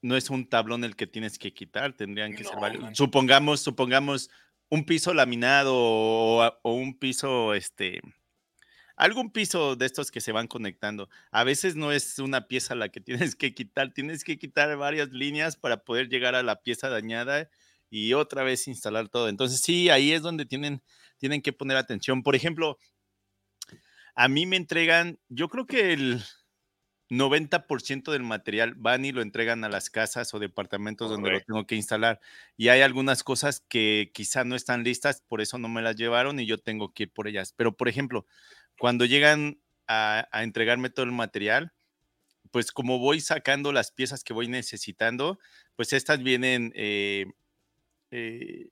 [0.00, 2.96] no es un tablón el que tienes que quitar, tendrían que ser varios.
[2.96, 4.28] Supongamos, supongamos
[4.68, 8.00] un piso laminado o, o un piso, este,
[9.02, 11.08] algún piso de estos que se van conectando.
[11.32, 13.00] A veces no es una pieza la que
[13.32, 17.50] tienes que quitar, tienes que quitar varias líneas para poder llegar a la pieza dañada
[17.90, 19.28] y otra vez instalar todo.
[19.28, 20.82] Entonces sí, ahí es donde tienen,
[21.18, 22.22] tienen que poner atención.
[22.22, 22.78] Por ejemplo,
[24.14, 26.22] a mí me entregan, yo creo que el
[27.12, 31.66] 90% del material van y lo entregan a las casas o departamentos donde lo tengo
[31.66, 32.20] que instalar.
[32.56, 36.40] Y hay algunas cosas que quizá no están listas, por eso no me las llevaron
[36.40, 37.52] y yo tengo que ir por ellas.
[37.54, 38.26] Pero, por ejemplo,
[38.82, 41.72] cuando llegan a, entregarme todo el material,
[42.50, 45.38] pues como voy sacando las piezas que voy necesitando,
[45.76, 47.26] pues estas vienen, eh,
[48.10, 48.70] eh,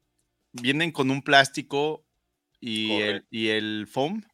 [0.51, 2.05] vienen con un plástico
[2.59, 4.25] y, el, y el, foam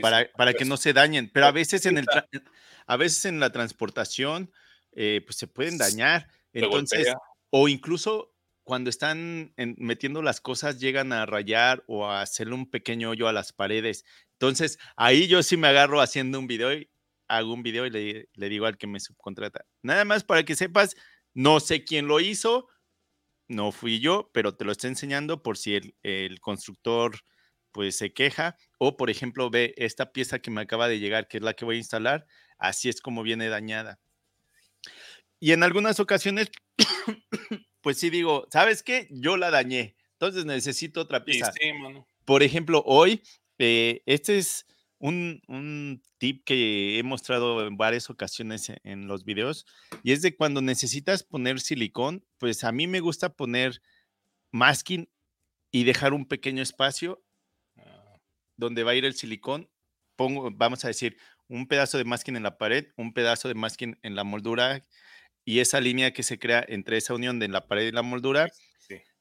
[0.00, 1.30] para, para que no se dañen.
[1.30, 2.06] Pero a veces en, el
[2.86, 4.50] a veces en la transportación,
[4.92, 6.28] eh, pues se pueden dañar.
[6.54, 7.12] Entonces,
[7.50, 8.32] o incluso
[8.64, 13.32] cuando están metiendo las cosas, llegan a rayar o a hacerle un pequeño hoyo a
[13.32, 14.04] las paredes.
[14.42, 16.90] Entonces, ahí yo sí me agarro haciendo un video y
[17.28, 19.64] hago un video y le, digo al que me subcontrata.
[19.82, 20.96] Nada más para que sepas,
[21.32, 22.66] no sé quién lo hizo,
[23.46, 27.20] no fui yo, pero te lo estoy enseñando por si el, constructor
[27.70, 31.36] pues se queja o por ejemplo ve esta pieza que me acaba de llegar, que
[31.36, 32.26] es la que voy a instalar,
[32.58, 34.00] así es como viene dañada.
[35.38, 36.50] Y en algunas ocasiones,
[37.80, 39.06] pues sí digo, ¿sabes qué?
[39.12, 41.52] Yo la dañé, entonces necesito otra pieza.
[42.24, 43.22] Por ejemplo, hoy
[43.64, 44.66] eh, este es
[44.98, 49.66] un, tip que he mostrado en varias ocasiones e, en, los videos
[50.02, 53.80] y es de cuando necesitas poner silicón, pues a mí me gusta poner
[54.50, 55.08] masking
[55.70, 57.24] y dejar un pequeño espacio
[57.76, 58.18] ah.
[58.56, 59.70] donde va a ir el silicón.
[60.16, 61.16] Pongo, vamos a decir,
[61.48, 64.84] un pedazo de masking en la pared, un pedazo de masking en la moldura
[65.44, 68.50] y esa línea que se crea entre esa unión de la pared y la moldura,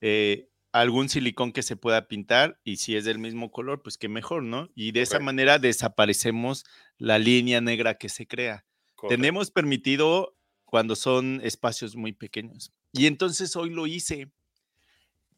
[0.02, 4.08] eh, algún silicón que se pueda pintar y si es del mismo color, pues qué
[4.08, 4.70] mejor, ¿no?
[4.76, 6.66] Y de esa manera desaparecemos
[6.98, 8.66] la línea negra que se crea.
[9.10, 12.72] Tenemos permitido cuando son espacios muy pequeños.
[12.94, 14.30] Y entonces hoy lo hice.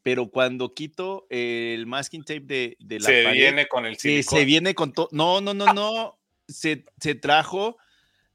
[0.03, 4.37] pero cuando quito el masking tape de, de la se viene con el silicón.
[4.37, 5.07] se viene con todo.
[5.11, 6.19] No, no, no, no.
[6.47, 7.77] se, se trajo,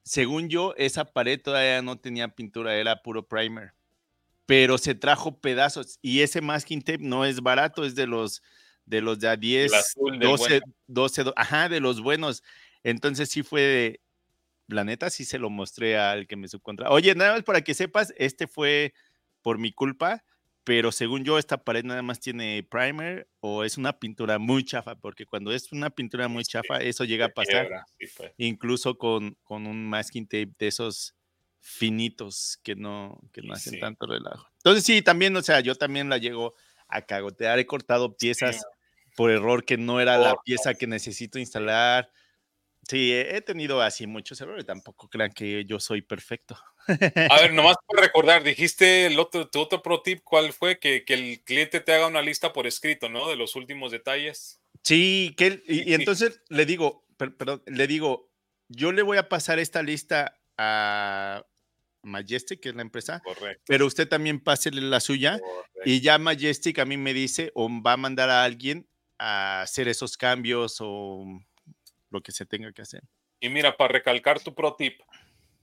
[0.03, 3.73] según yo, esa pared todavía no tenía pintura, era puro primer.
[4.49, 8.43] Pero se trajo pedazos y ese masking tape no es barato, es de los
[8.87, 9.71] de los de a 10,
[10.19, 12.43] 12, 12, ajá, de los buenos.
[12.83, 14.01] Entonces sí fue de,
[14.67, 16.91] la neta sí se lo mostré al que me subcontra.
[16.91, 18.95] Oye, nada más para que sepas, este fue
[19.43, 20.25] por mi culpa
[20.69, 24.97] pero según yo esta pared nada más tiene primer o es una pintura muy chafa,
[24.97, 27.87] porque cuando es una pintura muy chafa, eso llega a pasar,
[28.37, 31.15] incluso con, con, un masking tape de esos
[31.61, 34.49] finitos que no, que no hacen tanto relajo.
[34.59, 36.55] Entonces sí, también, o sea, yo también la llego
[36.88, 38.64] a cagotear, he cortado piezas
[39.16, 42.11] por error que no era la pieza que necesito instalar.
[42.88, 46.57] Sí, he tenido así muchos errores, tampoco crean que yo soy perfecto.
[46.87, 50.79] A ver, nomás por recordar, dijiste el otro, tu otro pro tip, ¿cuál fue?
[50.79, 53.29] Que, el cliente te haga una lista por escrito, ¿no?
[53.29, 54.61] De los últimos detalles.
[54.83, 58.31] Sí, que y, entonces le digo, perdón, le digo,
[58.68, 61.44] yo le voy a pasar esta lista a
[62.03, 63.64] Majestic, que es la empresa, Correcto.
[63.66, 65.40] pero usted también pásele la suya
[65.85, 68.87] y ya Majestic a mí me dice o va a mandar a alguien
[69.18, 71.25] a hacer esos cambios o
[72.11, 73.03] lo que se tenga que hacer.
[73.40, 75.01] Y mira, para recalcar tu pro tip,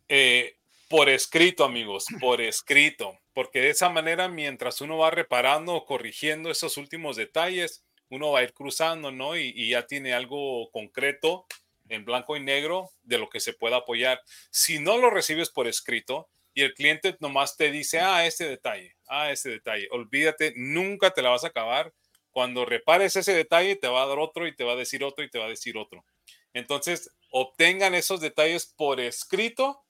[0.08, 5.86] eh, por escrito, amigos, por escrito, porque de esa manera, mientras uno va reparando o
[5.86, 9.36] corrigiendo esos últimos detalles, uno va a ir cruzando, ¿no?
[9.36, 11.45] Y, ya tiene algo concreto
[11.89, 14.21] en blanco y negro de lo que se pueda apoyar.
[14.50, 18.95] Si no lo recibes por escrito y el cliente nomás te dice, ah, este detalle,
[19.08, 21.93] ah, ese detalle, olvídate, nunca te la vas a acabar.
[22.32, 25.24] Cuando repares ese detalle, te va a dar otro y te va a decir otro
[25.24, 26.06] y te va a decir otro.
[26.54, 29.84] Entonces, obtengan esos detalles por escrito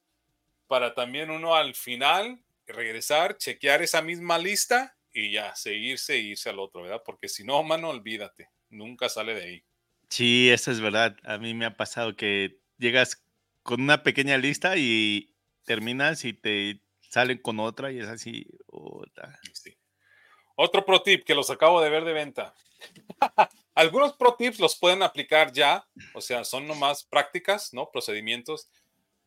[0.67, 6.49] para también uno al final regresar, chequear esa misma lista y ya, seguirse e irse
[6.49, 7.03] al otro, ¿verdad?
[7.05, 9.63] Porque si no, mano, olvídate, nunca sale de ahí.
[10.15, 11.17] Sí, eso es verdad.
[11.25, 13.21] A mí me ha pasado que llegas
[13.63, 18.47] con una pequeña lista y terminas y te salen con otra y es así.
[20.55, 22.55] Otro pro tip que los acabo de ver de venta.
[23.75, 27.91] Algunos pro tips los pueden aplicar ya, o sea, son nomás prácticas, ¿no?
[27.91, 28.69] Procedimientos,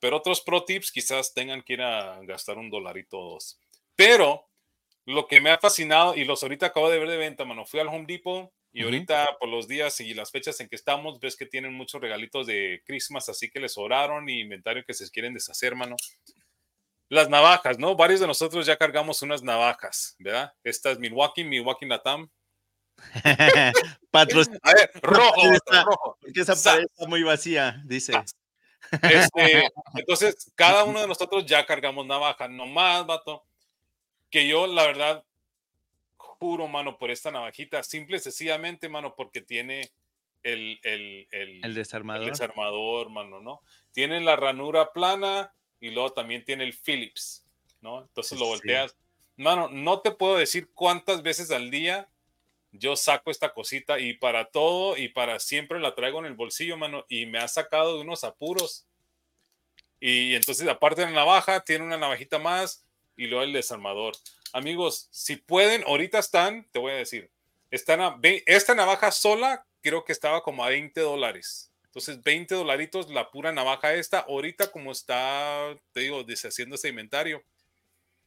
[0.00, 3.60] pero otros pro tips quizás tengan que ir a gastar un dolarito o dos.
[3.94, 4.48] Pero
[5.04, 7.78] lo que me ha fascinado, y los ahorita acabo de ver de venta, mano, fui
[7.78, 11.36] al Home Depot y ahorita por los días y las fechas en que estamos, ves
[11.36, 15.34] que tienen muchos regalitos de Christmas, así que les sobraron y inventario que se quieren
[15.34, 15.96] deshacer, mano.
[17.08, 17.96] Las navajas, ¿no?
[17.96, 20.52] Varios de nosotros ya cargamos unas navajas, ¿verdad?
[20.62, 22.30] Esta es Milwaukee, Milwaukee Natam,
[24.10, 24.48] Patros.
[24.62, 26.18] A ver, rojo, rojo.
[26.20, 28.14] Porque esa pared está muy vacía, dice.
[28.14, 28.24] Ah,
[29.02, 33.44] este, entonces, cada uno de nosotros ya cargamos navaja, no más, vato.
[34.30, 35.24] Que yo, la verdad,
[36.38, 39.90] juro, mano, por esta navajita, simple y sencillamente, mano, porque tiene
[40.42, 42.24] el, el, el, desarmador.
[42.24, 43.60] El desarmador, mano, ¿no?
[43.92, 47.44] Tiene la ranura plana y luego también tiene el Phillips,
[47.80, 48.02] ¿no?
[48.02, 48.96] Entonces lo volteas.
[49.36, 52.08] Mano, no te puedo decir cuántas veces al día
[52.72, 56.76] yo saco esta cosita y para todo y para siempre la traigo en el bolsillo,
[56.76, 58.86] mano, y me ha sacado de unos apuros.
[60.00, 62.84] Y entonces, aparte de la navaja, tiene una navajita más
[63.16, 64.14] y luego el desarmador.
[64.52, 67.30] Amigos, si pueden, ahorita están, te voy a decir,
[67.70, 71.70] están a, esta navaja sola creo que estaba como a 20 dólares.
[71.84, 77.42] Entonces, 20 dolaritos la pura navaja esta, ahorita como está, te digo, deshaciendo ese inventario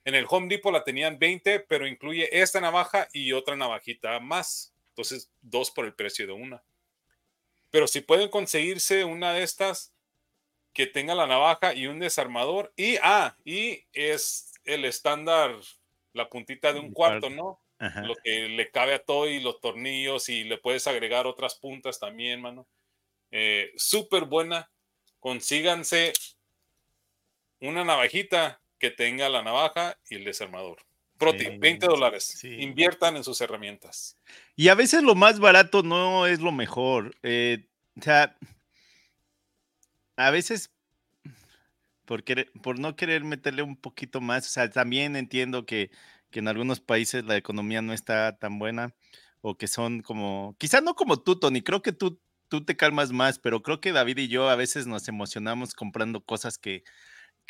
[0.04, 4.74] en el Home Depot la tenían 20, pero incluye esta navaja y otra navajita más.
[4.90, 6.64] Entonces, dos por el precio de una.
[7.70, 9.94] Pero si pueden conseguirse una de estas
[10.74, 12.74] que tenga la navaja y un desarmador.
[12.76, 15.56] Y, ah, y es el estándar,
[16.14, 17.60] la puntita de un cuarto, ¿no?
[17.80, 22.00] Lo que le cabe a todo y los tornillos y le puedes agregar otras puntas
[22.00, 22.68] también, mano.
[23.32, 24.70] Eh, Súper buena.
[25.20, 26.14] Consíganse
[27.60, 30.78] una navajita que tenga la navaja y el desarmador.
[31.18, 32.44] Proti, 20 dólares.
[32.44, 34.18] Inviertan en sus herramientas.
[34.56, 37.16] Y a veces lo más barato no es lo mejor.
[37.22, 37.68] Eh,
[38.00, 38.36] o sea,
[40.16, 40.72] a veces
[42.06, 42.24] por,
[42.62, 45.92] por no querer meterle un poquito más, o sea, también entiendo que,
[46.30, 48.94] que en algunos países la economía no está tan buena
[49.42, 53.12] o que son como, quizás no como tú, Tony, creo que tú, tú te calmas
[53.12, 56.84] más, pero creo que David y yo a veces nos emocionamos comprando cosas que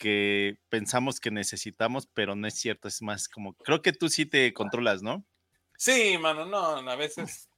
[0.01, 4.25] que pensamos que necesitamos, pero no es cierto, es más como, creo que tú sí
[4.25, 5.23] te controlas, ¿no?
[5.77, 7.49] Sí, mano, no, a veces,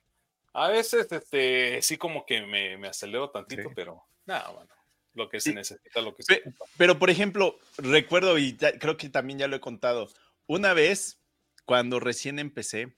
[0.53, 4.73] a veces, este, sí como que me, me acelero tantito, pero nada, mano,
[5.13, 9.09] lo que se necesita, lo que se pero, pero, por ejemplo, recuerdo, y creo que
[9.09, 10.09] también ya lo he contado,
[10.47, 11.21] una vez,
[11.65, 12.95] cuando recién empecé,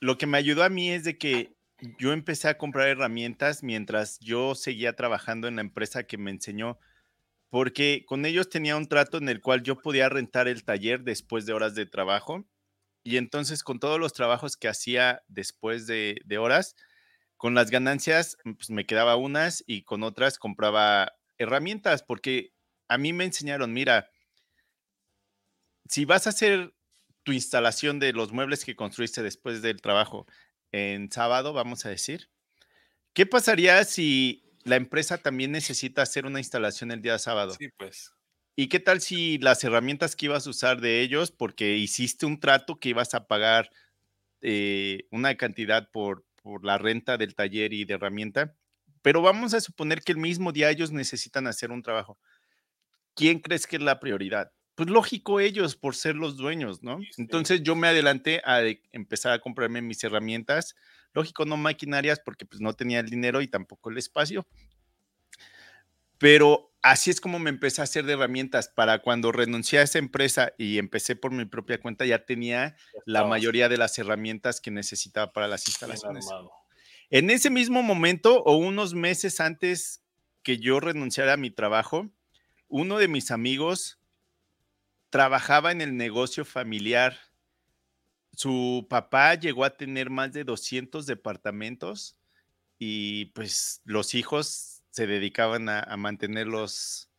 [0.00, 1.54] lo que me ayudó a mí es de que
[1.98, 6.78] yo empecé a comprar herramientas mientras yo seguía trabajando en la empresa que me enseñó,
[7.48, 11.46] porque con ellos tenía un trato en el cual yo podía rentar el taller después
[11.46, 12.46] de horas de trabajo.
[13.02, 16.76] Y entonces con todos los trabajos que hacía después de, horas,
[17.36, 22.52] con las ganancias, pues me quedaba unas y con otras compraba herramientas, porque
[22.86, 24.10] a mí me enseñaron, mira,
[25.88, 26.74] si vas a hacer
[27.22, 30.26] tu instalación de los muebles que construiste después del trabajo
[30.70, 32.28] en sábado, vamos a decir,
[33.14, 37.54] ¿qué pasaría si la empresa también necesita hacer una instalación el día sábado?
[37.58, 38.12] Sí, pues.
[38.54, 42.38] ¿Y qué tal si las herramientas que ibas a usar de ellos, porque hiciste un
[42.38, 43.70] trato que ibas a pagar
[44.42, 48.54] eh, una cantidad por, por la renta del taller y de herramienta,
[49.02, 52.18] pero vamos a suponer que el mismo día ellos necesitan hacer un trabajo.
[53.14, 54.52] ¿Quién crees que es la prioridad?
[54.80, 57.00] pues lógico ellos por ser los dueños, ¿no?
[57.18, 60.74] Entonces yo me adelanté a empezar a comprarme mis herramientas,
[61.12, 64.46] lógico no maquinarias porque pues no tenía el dinero y tampoco el espacio,
[66.16, 69.98] pero así es como me empecé a hacer de herramientas para cuando renuncié a esa
[69.98, 72.74] empresa y empecé por mi propia cuenta ya tenía
[73.04, 76.26] la mayoría de las herramientas que necesitaba para las instalaciones.
[77.10, 80.00] En ese mismo momento o unos meses antes
[80.44, 82.08] que yo renunciara a mi trabajo,
[82.68, 83.98] uno de mis amigos
[85.10, 87.18] trabajaba en el negocio familiar.
[88.32, 92.16] Su papá llegó a tener más de 200 departamentos
[92.78, 97.10] y pues los hijos se dedicaban a, mantenerlos.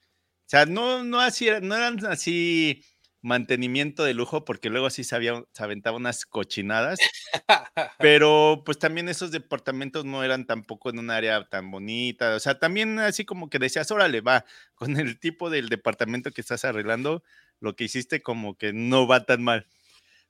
[0.45, 2.85] O sea, no, no, así, no eran así
[3.21, 5.17] mantenimiento de lujo, porque luego así se,
[5.51, 6.99] se aventaba unas cochinadas,
[7.99, 12.59] pero pues también esos departamentos no eran tampoco en un área tan bonita, o sea,
[12.59, 14.45] también así como que decías, órale, va,
[14.75, 17.23] con el tipo del departamento que estás arreglando,
[17.59, 19.67] lo que hiciste como que no va tan mal.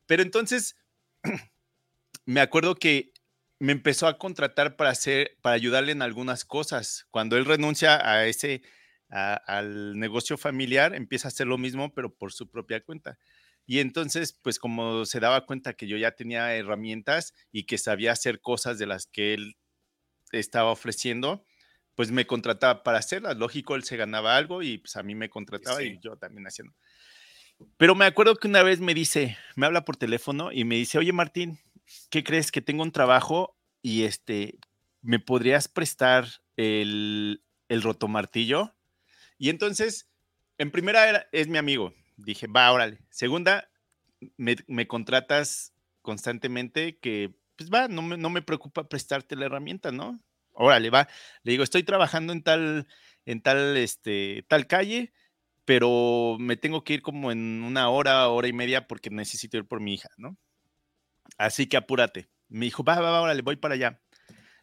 [0.06, 0.76] Pero entonces,
[2.26, 3.14] me acuerdo que
[3.60, 7.06] me empezó a contratar para hacer, para ayudarle en algunas cosas.
[7.12, 8.64] Cuando él renuncia a ese,
[9.12, 13.18] al negocio familiar, empieza a hacer lo mismo, pero por su propia cuenta.
[13.66, 18.12] Y entonces, pues como se daba cuenta que yo ya tenía herramientas y que sabía
[18.12, 19.58] hacer cosas de las que él
[20.32, 21.46] estaba ofreciendo,
[21.96, 23.38] pues me contrataba para hacerlas.
[23.38, 26.74] Lógico, él se ganaba algo y pues a mí me contrataba y yo también haciendo.
[27.78, 30.98] Pero me acuerdo que una vez me dice, me habla por teléfono y me dice,
[30.98, 31.60] oye Martín,
[32.10, 32.52] ¿qué crees?
[32.52, 34.58] Que tengo un trabajo y este,
[35.02, 38.74] ¿me podrías prestar el, el rotomartillo?
[39.42, 40.08] Y entonces,
[40.60, 41.96] en primera es mi amigo.
[42.16, 43.00] Dije, va, órale.
[43.10, 43.72] Segunda,
[44.38, 45.74] me, me contratas
[46.04, 50.20] constantemente que, pues va, no me, no me preocupa prestarte la herramienta, ¿no?
[50.54, 51.08] Órale, va.
[51.42, 52.88] Le digo, estoy trabajando en tal,
[53.26, 55.12] en tal, este, tal calle
[55.66, 59.66] pero me tengo que ir como en una hora, hora y media porque necesito ir
[59.66, 60.38] por mi hija, ¿no?
[61.38, 62.30] Así que apúrate.
[62.50, 64.02] Me dijo, va, va, va, le voy para allá.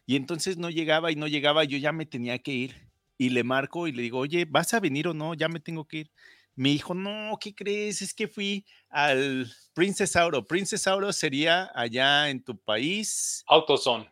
[0.05, 2.88] Y entonces no llegaba y no llegaba, yo ya me tenía que ir.
[3.21, 5.33] Y le marco y le digo, oye, ¿vas a venir o no?
[5.33, 6.11] Ya me tengo que ir.
[6.55, 8.01] Me dijo, no, ¿qué crees?
[8.01, 10.45] Es que fui al Princess Auto.
[10.45, 13.43] Princess Auto sería allá en tu país.
[13.45, 14.09] AutoZone.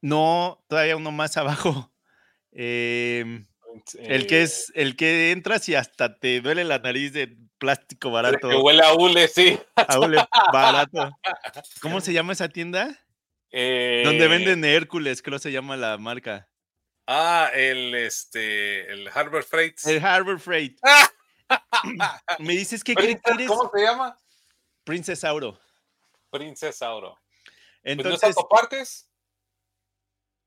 [0.00, 1.88] No, todavía uno más abajo.
[2.54, 3.46] Eh,
[3.98, 8.10] el que eh, es, el que entras y hasta te duele la nariz de plástico
[8.10, 8.50] barato.
[8.50, 9.58] Que huele a hule, sí.
[9.74, 10.22] A hule
[10.52, 11.16] barato.
[11.80, 12.88] ¿Cómo se llama esa tienda?
[13.50, 16.51] Donde eh, venden Hércules, creo se llama la marca.
[17.06, 19.78] Ah, el este, el Harbor Freight.
[19.86, 20.78] El Harbor Freight.
[22.38, 23.20] Me dices que quieres.
[23.46, 24.16] ¿Cómo se llama?
[24.84, 25.58] Princess Auro.
[26.30, 27.18] Princess Auro.
[27.82, 29.11] Entonces, ¿Pues ¿No partes?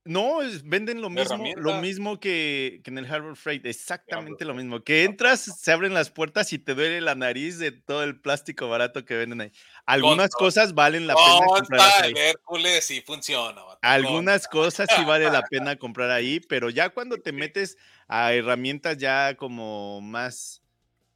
[0.08, 4.84] No, venden lo mismo, lo mismo que, en el Harbor Freight, exactamente lo mismo.
[4.84, 8.70] Que entras, se abren las puertas y te duele la nariz de todo el plástico
[8.70, 9.52] barato que venden ahí.
[9.88, 12.14] Algunas cosas valen la pena comprar ahí.
[12.16, 13.60] Hércules sí funciona.
[13.82, 17.76] Algunas cosas sí vale la pena comprar ahí, pero ya cuando te metes
[18.08, 20.62] a herramientas ya como más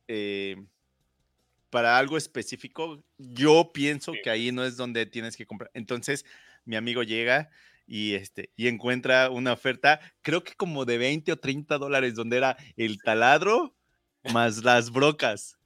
[0.07, 0.55] eh,
[1.69, 5.69] para algo específico, yo pienso que ahí no es donde tienes que comprar.
[5.75, 6.25] Entonces,
[6.65, 7.51] mi amigo llega
[7.89, 12.37] y, este, y encuentra una oferta, creo que como de 20 o 30 dólares, donde
[12.37, 13.75] era el taladro
[14.31, 15.57] más las brocas.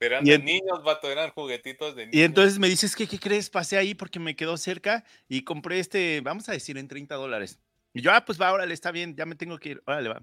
[0.00, 2.16] Eran de niños, vato, eran juguetitos de niños.
[2.16, 3.50] Y entonces me dices, ¿qué, ¿qué crees?
[3.50, 7.60] Pasé ahí porque me quedó cerca y compré este, vamos a decir, en 30 dólares.
[7.94, 10.22] Y yo, ah, pues va, órale, está bien, ya me tengo que ir, órale, va.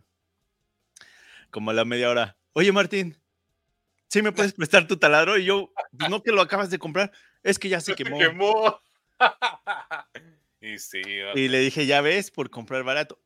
[1.49, 2.37] Como a la media hora.
[2.51, 3.17] Oye, Martín,
[4.09, 5.37] ¿sí me puedes prestar tu taladro?
[5.37, 5.71] Y yo,
[6.09, 7.11] no que lo acabas de comprar,
[7.41, 8.17] es que ya se quemó.
[8.19, 8.81] Se quemó.
[10.65, 11.01] Y sí.
[11.35, 13.21] Y le dije, ya ves, por comprar barato.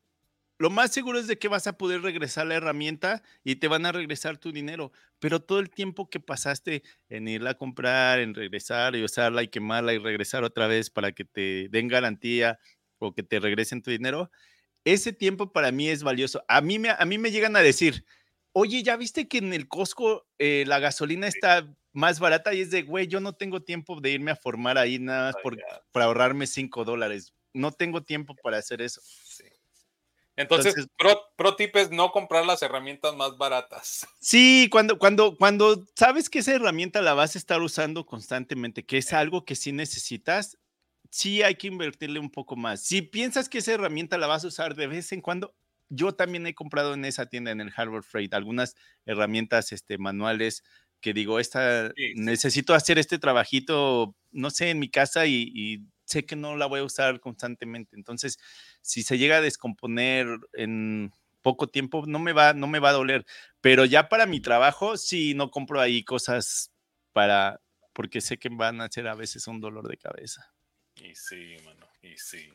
[0.60, 3.86] lo más seguro es de que vas a poder regresar la herramienta y te van
[3.86, 8.36] a regresar tu dinero, pero todo el tiempo que pasaste en irla a comprar, en
[8.36, 12.60] regresar y usarla y quemarla y regresar otra vez para que te den garantía
[13.00, 14.32] o que te regresen tu dinero,
[14.86, 16.44] ese tiempo para mí es valioso.
[16.50, 18.06] A mí me, a mí me llegan a decir,
[18.54, 22.54] oye, ¿ya viste que en el Costco eh, la gasolina está más barata?
[22.54, 25.36] Y es de, güey, yo no tengo tiempo de irme a formar ahí nada más
[25.44, 25.58] por,
[25.92, 27.34] para ahorrarme 5 dólares.
[27.54, 29.02] No tengo tiempo para hacer eso.
[30.40, 30.88] Entonces,
[31.36, 34.08] pro, tip es no comprar las herramientas más baratas.
[34.22, 38.98] Sí, cuando, cuando, cuando sabes que esa herramienta la vas a estar usando constantemente, que
[38.98, 40.58] es algo que sí necesitas,
[41.10, 42.82] sí hay que invertirle un poco más.
[42.84, 45.56] Si piensas que esa herramienta la vas a usar de vez en cuando,
[45.90, 48.76] yo también he comprado en esa tienda, en el Harbor Freight, algunas
[49.06, 50.64] herramientas este, manuales
[51.02, 56.36] que digo, esta, necesito hacer este trabajito, no sé, en mi casa y sé que
[56.36, 57.96] no la voy a usar constantemente.
[57.96, 58.40] Entonces,
[58.82, 62.94] si se llega a descomponer en poco tiempo, no me va, no me va a
[62.94, 63.26] doler.
[63.62, 66.74] Pero ya para mi trabajo, sí, no compro ahí cosas
[67.14, 67.62] para,
[67.94, 70.54] porque sé que van a ser a veces un dolor de cabeza.
[70.96, 72.52] Y sí, mano, y sí.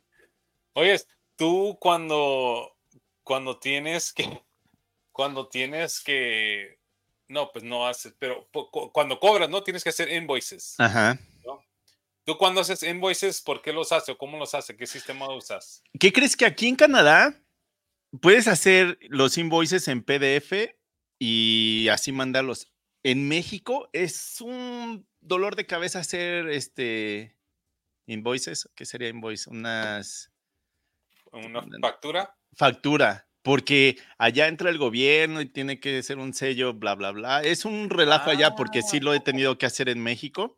[0.74, 1.00] Oye,
[1.36, 2.76] tú cuando,
[3.22, 4.42] cuando tienes que,
[5.12, 6.78] cuando tienes que,
[7.28, 8.48] no, pues no haces, pero
[8.92, 9.62] cuando cobras, ¿no?
[9.62, 10.74] Tienes que hacer invoices.
[10.78, 11.18] Ajá.
[12.24, 14.76] ¿Tú cuando haces invoices, por qué los haces o cómo los haces?
[14.76, 15.82] ¿Qué sistema usas?
[16.00, 17.38] ¿Qué crees que aquí en Canadá
[18.22, 20.74] puedes hacer los invoices en PDF
[21.18, 22.72] y así mandarlos?
[23.02, 27.36] En México es un dolor de cabeza hacer este
[28.06, 28.70] invoices.
[28.74, 29.50] ¿Qué sería invoice?
[29.50, 30.32] Unas.
[31.30, 32.34] ¿Una factura?
[32.56, 33.28] Factura.
[33.44, 37.42] Porque allá entra el gobierno y tiene que ser un sello, bla, bla, bla.
[37.42, 39.24] Es un relajo allá porque sí lo he ah.
[39.24, 40.56] tenido que hacer en México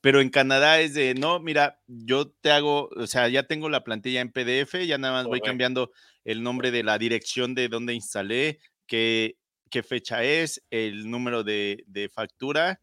[0.00, 3.82] pero en Canadá es de, no, mira, yo te hago, o sea, ya tengo la
[3.82, 5.90] plantilla en PDF, ya nada más voy cambiando
[6.24, 9.36] el nombre de la dirección de donde instalé, qué,
[9.70, 12.80] qué fecha es, el número de, factura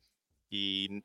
[0.50, 1.04] y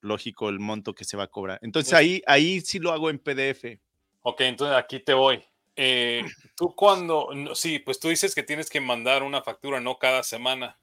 [0.00, 1.58] lógico el monto que se va a cobrar.
[1.62, 3.80] Entonces ahí, ahí sí lo hago en PDF.
[4.22, 5.42] Ok, entonces aquí te voy.
[5.80, 6.24] Eh,
[6.56, 10.76] tú cuando, sí, pues tú dices que tienes que mandar una factura, no cada semana.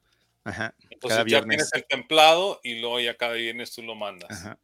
[0.46, 0.74] Ajá.
[0.90, 4.32] Entonces ya tienes el templado y luego ya cada viernes tú lo mandas.
[4.32, 4.58] Ajá.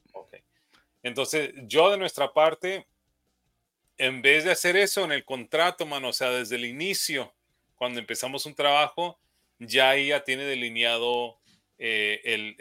[1.03, 2.87] Entonces, yo de nuestra parte,
[3.97, 7.33] en vez de hacer eso en el contrato, mano, o sea, desde el inicio,
[7.75, 9.19] cuando empezamos un trabajo,
[9.59, 11.39] ya ahí ya tiene delineado
[11.77, 12.55] eh, el,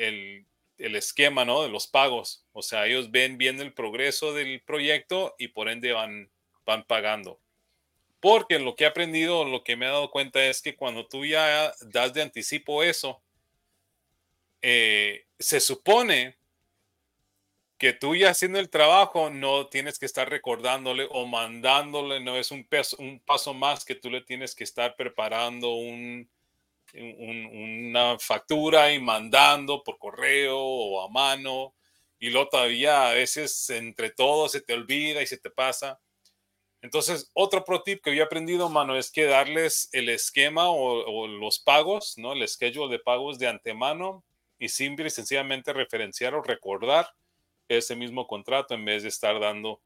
[0.79, 1.63] el, esquema, ¿no?
[1.63, 2.47] De los pagos.
[2.53, 6.31] O sea, ellos ven bien el progreso del proyecto y por ende van,
[6.65, 7.39] van pagando.
[8.21, 11.25] Porque lo que he aprendido, lo que me he dado cuenta es que cuando tú
[11.25, 13.23] ya das de anticipo eso,
[14.63, 16.37] eh, se supone
[17.79, 22.51] que tú ya haciendo el trabajo no tienes que estar recordándole o mandándole, no es
[22.51, 22.69] un,
[22.99, 26.29] un paso más que tú le tienes que estar preparando un,
[26.95, 31.75] una factura y mandando por correo o a mano.
[32.19, 35.99] Y luego todavía a veces entre todos se te olvida y se te pasa.
[36.83, 41.59] Entonces, otro pro tip que he aprendido, mano, es que darles el esquema o, los
[41.59, 42.33] pagos, ¿no?
[42.33, 44.25] El schedule de pagos de antemano
[44.59, 47.11] y simple y sencillamente referenciar o recordar
[47.69, 49.81] ese mismo contrato en vez de estar dando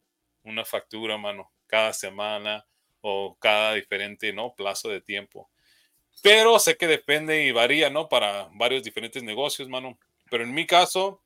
[0.45, 2.65] una factura, mano, cada semana
[3.01, 4.55] o cada diferente, ¿no?
[4.55, 5.51] Plazo de tiempo.
[6.23, 8.09] Pero sé que depende y varía, ¿no?
[8.09, 9.99] Para varios diferentes negocios, mano.
[10.31, 11.21] Pero en mi caso,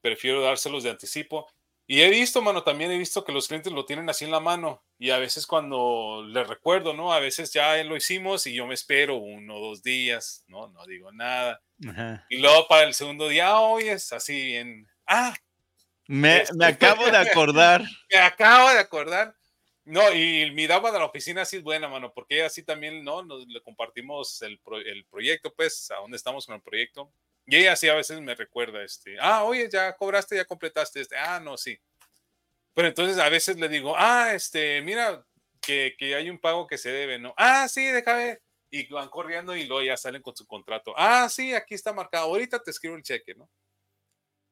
[0.00, 1.48] prefiero dárselos de anticipo
[1.92, 4.40] y he visto, mano, también he visto que los clientes lo tienen así en la
[4.40, 7.12] mano y a veces cuando les recuerdo, ¿no?
[7.12, 10.68] A veces ya lo hicimos y yo me espero uno o dos días, ¿no?
[10.68, 11.60] No digo nada.
[12.30, 15.36] Y luego para el segundo día, hoy es así bien, ah.
[16.06, 17.82] Me, este, me acabo de acordar.
[18.10, 19.36] me acabo de acordar.
[19.84, 23.22] No, y mi dama de la oficina sí es buena, mano, porque así también, ¿no?
[23.22, 27.12] Nos, le compartimos el, el proyecto, pues, a dónde estamos con el proyecto.
[27.46, 31.16] Y ella sí a veces me recuerda, este, ah, oye, ya cobraste, ya completaste este,
[31.16, 31.78] ah, no, sí.
[32.74, 35.26] Pero entonces a veces le digo, ah, este, mira,
[35.60, 37.34] que, que hay un pago que se debe, ¿no?
[37.36, 38.40] Ah, sí, déjame.
[38.70, 40.94] Y van corriendo y luego ya salen con su contrato.
[40.96, 42.26] Ah, sí, aquí está marcado.
[42.26, 43.48] Ahorita te escribo el cheque, ¿no?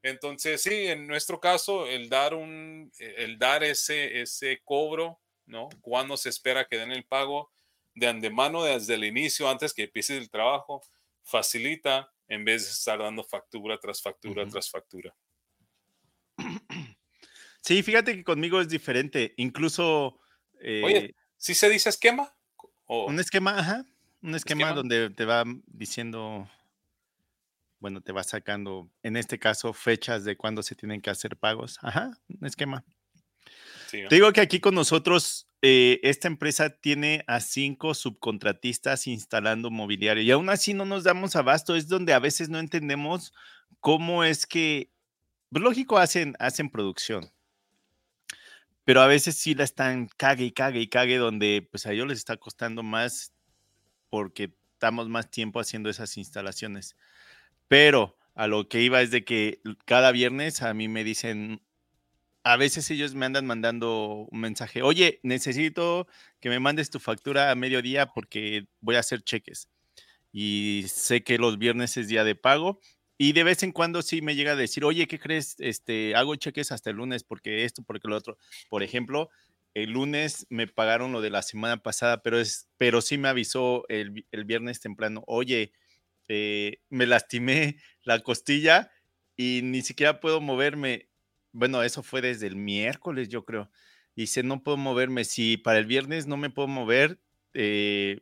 [0.03, 5.68] Entonces, sí, en nuestro caso, el dar un, el dar ese, ese cobro, ¿no?
[5.82, 7.51] Cuando se espera que den el pago
[7.95, 10.82] de antemano desde el inicio, antes que empiece el trabajo,
[11.22, 15.14] facilita en vez de estar dando factura tras factura tras factura.
[17.62, 19.34] Sí, fíjate que conmigo es diferente.
[19.36, 20.18] Incluso.
[20.62, 22.34] Oye, eh, ¿sí se dice esquema?
[22.86, 23.84] Un esquema, ajá.
[24.22, 26.48] Un esquema, donde te va diciendo.
[27.78, 31.78] Bueno, te va sacando, en este caso, fechas de cuándo se tienen que hacer pagos.
[31.82, 32.82] Ajá, un esquema.
[33.90, 40.22] Te digo que aquí con nosotros eh, esta empresa tiene a cinco subcontratistas instalando mobiliario
[40.22, 41.76] y aún así no nos damos abasto.
[41.76, 43.32] Es donde a veces no entendemos
[43.80, 44.90] cómo es que,
[45.50, 47.30] pues lógico, hacen, hacen producción,
[48.84, 52.08] pero a veces sí la están cague y cague y cague, donde pues a ellos
[52.08, 53.32] les está costando más
[54.08, 56.96] porque estamos más tiempo haciendo esas instalaciones.
[57.68, 61.62] Pero a lo que iba es de que cada viernes a mí me dicen,
[62.43, 66.07] a veces ellos me andan mandando un mensaje, oye, necesito
[66.41, 69.68] que me mandes tu factura a mediodía porque voy a hacer cheques.
[70.32, 72.80] Y sé que los viernes es día de pago.
[73.18, 75.57] Y de vez en cuando sí me llega a decir, oye, ¿qué crees?
[75.59, 78.38] Este, hago cheques hasta el lunes porque esto, porque lo otro.
[78.70, 79.28] Por ejemplo,
[79.74, 83.84] el lunes me pagaron lo de la semana pasada, pero, es, pero sí me avisó
[83.88, 85.72] el, el viernes temprano, oye,
[86.28, 88.91] eh, me lastimé la costilla
[89.36, 91.09] y ni siquiera puedo moverme
[91.53, 93.70] bueno, eso fue desde el miércoles, yo creo.
[94.16, 95.24] Dice, no puedo moverme.
[95.24, 97.20] Si para el viernes no me puedo mover,
[97.55, 98.20] eh,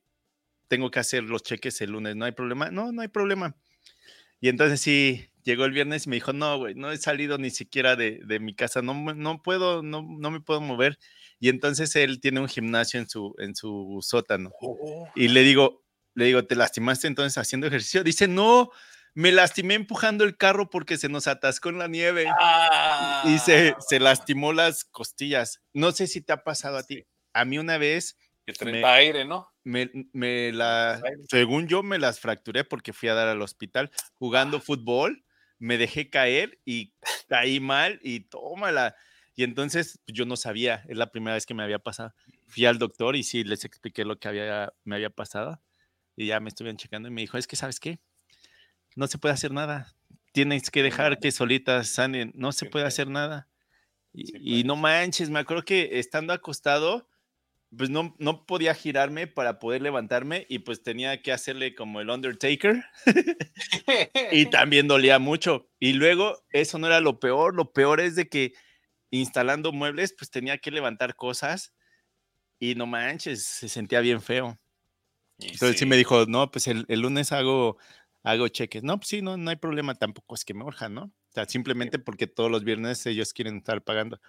[0.68, 2.16] tengo que hacer los cheques el lunes.
[2.16, 2.70] ¿No hay problema?
[2.70, 3.56] No, no hay problema.
[4.40, 7.50] Y entonces sí, llegó el viernes y me dijo, no, güey, no he salido ni
[7.50, 10.98] siquiera de, mi casa, no, no puedo, no, no me puedo mover.
[11.40, 14.50] Y entonces él tiene un gimnasio en su, en su sótano.
[14.60, 15.08] Oh.
[15.14, 18.04] Y le digo, le digo, ¿te lastimaste entonces haciendo ejercicio?
[18.04, 18.70] Dice, no,
[19.18, 22.26] me lastimé empujando el carro porque se nos atascó en la nieve
[23.24, 23.98] y se, se, ah.
[23.98, 25.60] lastimó las costillas.
[25.72, 27.04] No sé si te ha pasado a ti.
[27.32, 28.16] A mí una vez...
[28.46, 29.52] Que aire, ¿no?
[29.64, 34.60] Me, la, según yo, me las fracturé porque fui a dar al hospital jugando ah.
[34.60, 35.24] fútbol.
[35.58, 36.94] Me dejé caer y
[37.28, 38.94] caí mal y tómala.
[39.34, 42.14] Y entonces pues, yo no sabía, es la primera vez que me había pasado.
[42.46, 45.60] Fui al doctor y sí les expliqué lo que había, me había pasado.
[46.14, 47.98] Y ya me estuvieron checando y me dijo, es que, ¿sabes qué?
[48.98, 49.94] No se puede hacer nada.
[50.32, 53.48] Tienes que dejar que solitas sanen, no se puede hacer nada.
[54.12, 57.08] Y, no manches, me acuerdo que estando acostado,
[57.76, 62.10] pues no, no podía girarme para poder levantarme y pues tenía que hacerle como el
[62.10, 62.84] Undertaker.
[64.32, 65.70] y también dolía mucho.
[65.78, 68.52] Y luego, eso no era lo peor, lo peor es de que
[69.10, 71.72] instalando muebles, pues tenía que levantar cosas
[72.58, 74.58] y no manches, se sentía bien feo.
[75.38, 75.86] Entonces sí.
[75.86, 77.78] me dijo, no, pues el, el lunes hago
[78.30, 78.82] hago cheques.
[78.82, 81.04] No, pues sí, no, no hay problema tampoco, es que me urjan, ¿no?
[81.04, 84.20] O sea, simplemente porque todos los viernes ellos quieren estar pagando.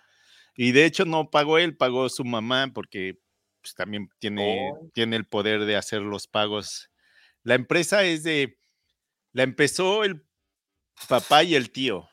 [0.56, 3.20] Y de hecho no pagó él, pagó su mamá porque
[3.62, 4.90] pues, también tiene, oh.
[4.94, 6.90] tiene el poder de hacer los pagos.
[7.44, 8.58] La empresa es de,
[9.34, 10.26] la empezó el
[11.08, 12.08] papá y el tío.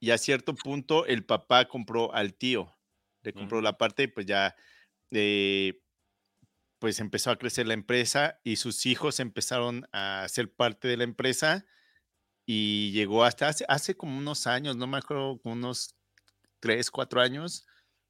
[0.00, 2.72] Y a cierto punto el papá compró al tío,
[3.22, 4.54] le compró la parte y pues ya
[5.10, 5.80] eh,
[6.84, 11.04] pues empezó a crecer la empresa y sus hijos empezaron a ser parte de la
[11.04, 11.64] empresa
[12.44, 15.96] y llegó hasta hace, como unos años, no me acuerdo, unos
[16.60, 17.66] tres, cuatro años,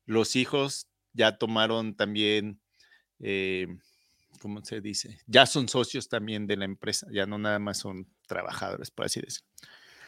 [0.07, 2.61] los hijos ya tomaron también,
[3.21, 3.69] eh,
[4.41, 5.21] ¿cómo se dice?
[5.29, 9.21] Ya son socios también de la empresa, ya no nada más son trabajadores, por así
[9.21, 9.47] decirlo.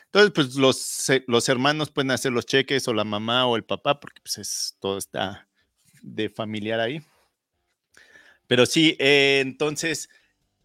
[0.07, 4.01] Entonces, pues los, los hermanos pueden hacer los cheques o la mamá o el papá,
[4.01, 5.49] porque pues es, todo está
[6.03, 7.01] de familiar ahí.
[8.47, 10.09] Pero sí, eh, entonces,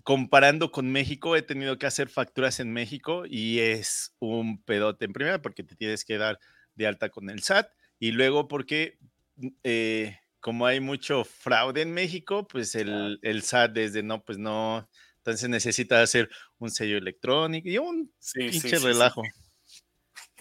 [0.04, 5.14] comparando con México, he tenido que hacer facturas en México y es un pedote en
[5.14, 6.40] primera porque te tienes que dar
[6.76, 7.70] de alta con el SAT
[8.00, 8.98] y luego porque
[9.36, 14.40] mm, eh, como hay mucho fraude en México, pues el, el, SAT desde no, pues
[14.40, 19.22] no, entonces necesitas hacer un sello electrónico y un pinche relajo.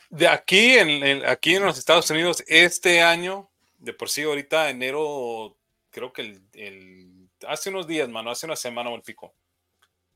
[0.09, 5.59] De aquí en, aquí en los Estados Unidos, este año, de por sí ahorita enero,
[5.91, 7.10] creo que el
[7.47, 9.34] hace unos días, mano, hace una semana o el pico.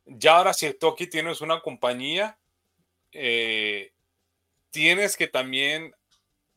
[0.06, 2.38] Ya ahora si aquí tienes una compañía,
[3.12, 3.92] eh,
[4.70, 5.94] tienes que también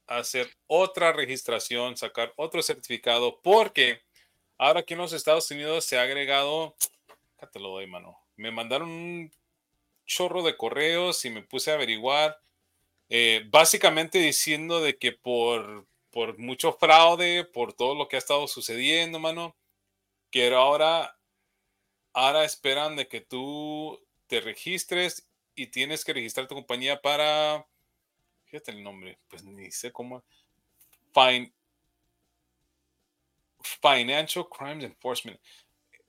[0.08, 4.02] hacer otra registración, sacar otro certificado, porque
[4.58, 6.76] ahora aquí en los Estados Unidos se ha agregado,
[7.38, 8.18] acá te lo doy, mano.
[8.36, 9.32] Me mandaron un
[10.06, 12.40] chorro de correos y me puse a averiguar,
[13.10, 18.48] eh, básicamente diciendo de que por, por mucho fraude, por todo lo que ha estado
[18.48, 19.56] sucediendo, mano,
[20.30, 21.18] Quiero ahora,
[22.14, 27.66] ahora esperan de que tú te registres y tienes que registrar tu compañía para,
[28.46, 30.24] fíjate el nombre, pues ni sé cómo,
[33.82, 35.40] Financial Crimes Enforcement.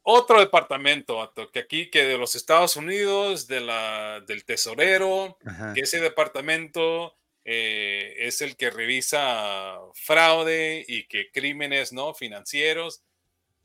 [0.02, 5.36] Otro departamento, que aquí, que de los Estados Unidos, de la, del tesorero,
[5.74, 13.02] que ese departamento eh, es el que revisa fraude y que crímenes no financieros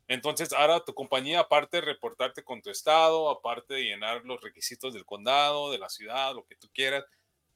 [0.08, 4.92] entonces, ahora tu compañía, aparte de reportarte con tu estado, aparte de llenar los requisitos
[4.92, 7.04] del condado, de la ciudad, lo que tú quieras,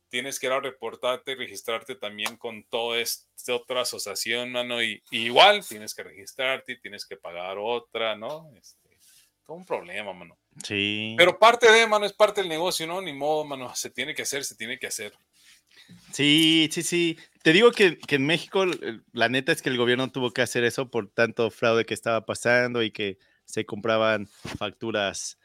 [0.09, 5.03] tienes que ir a reportarte y registrarte también con toda esta otra asociación, mano, y,
[5.11, 8.51] igual tienes que registrarte y tienes que pagar otra, ¿no?
[8.57, 8.99] Este,
[9.47, 10.39] todo un problema, mano.
[10.65, 11.15] Sí.
[11.17, 13.01] Pero parte de, mano, es parte del negocio, ¿no?
[13.03, 15.13] Ni modo, mano, se tiene que hacer, se tiene que hacer.
[16.13, 17.19] Sí, sí, sí.
[17.43, 18.65] Te digo que, que en México
[19.13, 22.27] la neta es que el gobierno tuvo que hacer eso por tanto fraude que estaba
[22.27, 25.39] pasando y que se compraban facturas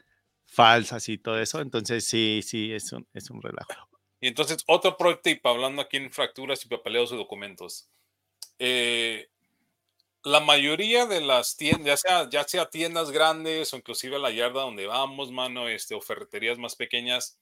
[0.46, 1.60] falsas y todo eso.
[1.60, 3.88] Entonces, sí, sí, es un, es un relajo.
[4.20, 7.88] Y entonces, otro pro tip, hablando aquí en fracturas y papeleos de documentos.
[8.58, 9.28] Eh,
[10.22, 14.62] la mayoría de las tiendas, ya sea, ya sea tiendas grandes o inclusive la yarda
[14.62, 17.38] donde vamos, mano, este, o ferreterías más pequeñas,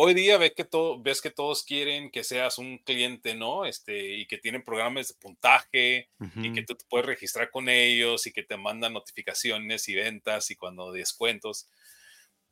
[0.00, 3.64] hoy día ves que, todo, ves que todos quieren que seas un cliente, ¿no?
[3.64, 8.24] Este, y que tienen programas de puntaje y que tú te puedes registrar con ellos
[8.28, 11.68] y que te mandan notificaciones y ventas y cuando descuentos.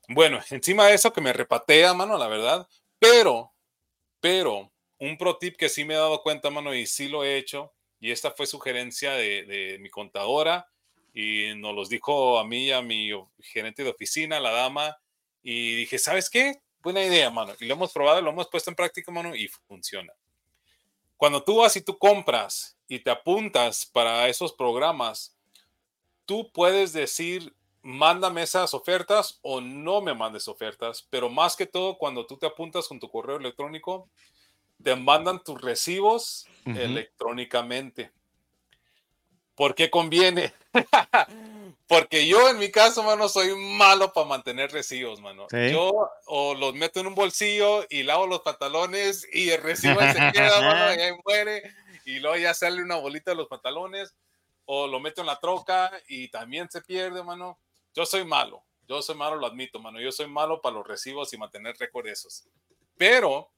[0.09, 2.67] Bueno, encima de eso que me repatea, mano, la verdad,
[2.99, 3.55] pero,
[4.19, 7.37] pero, un pro tip que sí me he dado cuenta, mano, y sí lo he
[7.37, 10.67] hecho, y esta fue sugerencia de, mi contadora,
[11.15, 14.99] y nos los dijo a mí, a mi gerente de oficina, la dama,
[15.43, 16.61] y dije, ¿sabes qué?
[16.87, 17.53] Buena idea, mano.
[17.59, 20.13] Y lo hemos probado, lo hemos puesto en práctica, mano, y funciona.
[21.17, 25.37] Cuando tú vas y tú compras y te apuntas para esos programas,
[26.27, 31.99] tú puedes decir mándame esas ofertas o no me mandes ofertas, pero más que todo
[31.99, 34.09] cuando tú te apuntas con tu correo electrónico,
[34.81, 38.13] te mandan tus recibos electrónicamente.
[39.57, 40.55] ¿Por qué conviene?
[41.89, 45.47] Porque yo en mi caso, mano, soy malo para mantener recibos, mano.
[45.51, 50.15] Yo o los meto en un bolsillo y lavo los pantalones y el recibo se
[50.35, 51.63] queda, mano, y ahí muere.
[52.05, 54.15] Y luego ya sale una bolita de los pantalones
[54.65, 57.61] o lo meto en la troca y también se pierde, mano.
[57.95, 60.01] Yo soy malo, yo soy malo, lo admito, mano.
[60.01, 62.45] Yo soy malo para los recibos y mantener récord esos.
[62.97, 63.53] Pero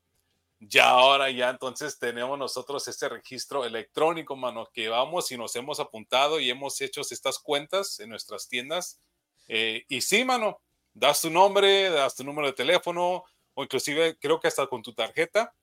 [0.60, 5.80] ya ahora, ya entonces tenemos nosotros este registro electrónico, mano, que vamos y nos hemos
[5.80, 9.00] apuntado y hemos hecho estas cuentas en nuestras tiendas.
[9.48, 10.60] Eh, y sí, mano,
[10.92, 14.92] das tu nombre, das tu número de teléfono o inclusive creo que hasta con tu
[14.94, 15.54] tarjeta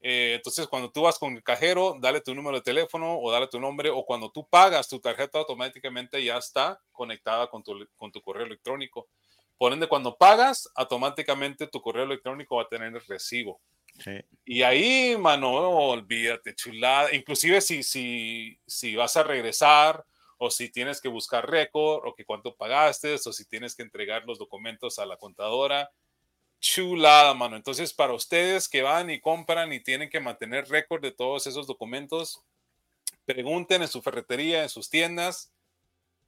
[0.00, 3.48] eh, entonces, cuando tú vas con el cajero, dale tu número de teléfono o dale
[3.48, 8.12] tu nombre, o cuando tú pagas tu tarjeta automáticamente ya está conectada con tu, con
[8.12, 9.08] tu correo electrónico.
[9.58, 13.60] Por ende, cuando pagas, automáticamente tu correo electrónico va a tener el recibo.
[14.44, 17.14] Y ahí, mano, olvídate, chulada.
[17.14, 20.04] Inclusive si, si, si vas a regresar
[20.38, 24.24] o si tienes que buscar récord o que cuánto pagaste o si tienes que entregar
[24.26, 25.90] los documentos a la contadora,
[26.60, 27.56] chulada, mano.
[27.56, 31.66] Entonces, para ustedes que van y compran y tienen que mantener récord de todos esos
[31.66, 32.42] documentos,
[33.24, 35.52] pregunten en su ferretería, en sus tiendas,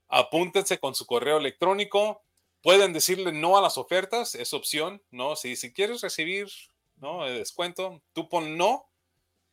[0.08, 2.22] apúntense con su correo electrónico.
[2.62, 5.36] Pueden decirle no a las ofertas, es opción, ¿no?
[5.36, 6.48] Si, si quieres recibir,
[7.00, 7.26] ¿no?
[7.26, 8.88] El descuento, tú pon no,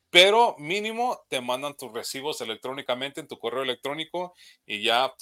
[0.10, 4.34] pero mínimo te mandan tus recibos electrónicamente en tu correo electrónico
[4.66, 5.14] y ya,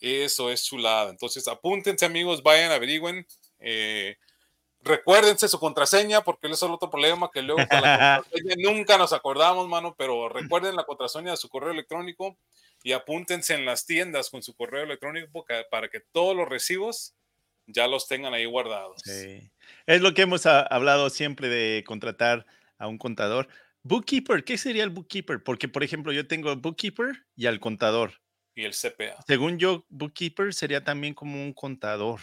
[0.00, 1.10] eso es chulada.
[1.10, 3.26] Entonces, apúntense amigos, vayan, averigüen.
[3.58, 4.16] Eh,
[4.82, 7.60] recuérdense su contraseña, porque eso es el otro problema, que luego
[8.58, 12.36] nunca nos acordamos, mano, pero recuerden la contraseña de su correo electrónico
[12.82, 17.14] y apúntense en las tiendas con su correo electrónico para que todos los recibos
[17.66, 19.02] ya los tengan ahí guardados.
[19.86, 22.46] Es lo que hemos hablado siempre de contratar
[22.78, 23.48] a un contador.
[23.82, 25.42] Bookkeeper, ¿qué sería el bookkeeper?
[25.42, 28.20] Porque, por ejemplo, yo tengo bookkeeper y al contador.
[28.54, 29.22] Y el CPA.
[29.26, 32.20] Según yo, bookkeeper sería también como un contador.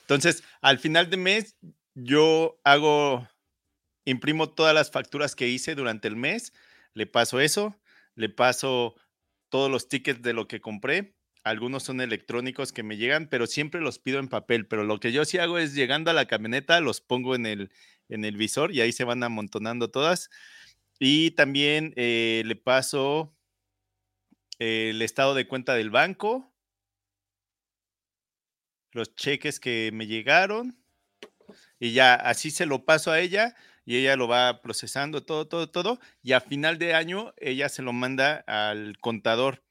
[0.00, 1.56] Entonces, al final de mes,
[1.94, 3.28] yo hago,
[4.04, 6.52] imprimo todas las facturas que hice durante el mes,
[6.94, 7.76] le paso eso,
[8.14, 8.96] le paso
[9.48, 11.14] todos los tickets de lo que compré.
[11.44, 14.66] Algunos son electrónicos que me llegan, pero siempre los pido en papel.
[14.66, 17.70] Pero lo que yo sí hago es llegando a la camioneta, los pongo en el,
[18.08, 20.30] en el visor y ahí se van amontonando todas.
[20.98, 23.34] Y también eh, le paso
[24.58, 26.52] el estado de cuenta del banco,
[28.92, 30.76] los cheques que me llegaron
[31.78, 35.70] y ya así se lo paso a ella y ella lo va procesando todo, todo,
[35.70, 39.62] todo y a final de año ella se lo manda al contador.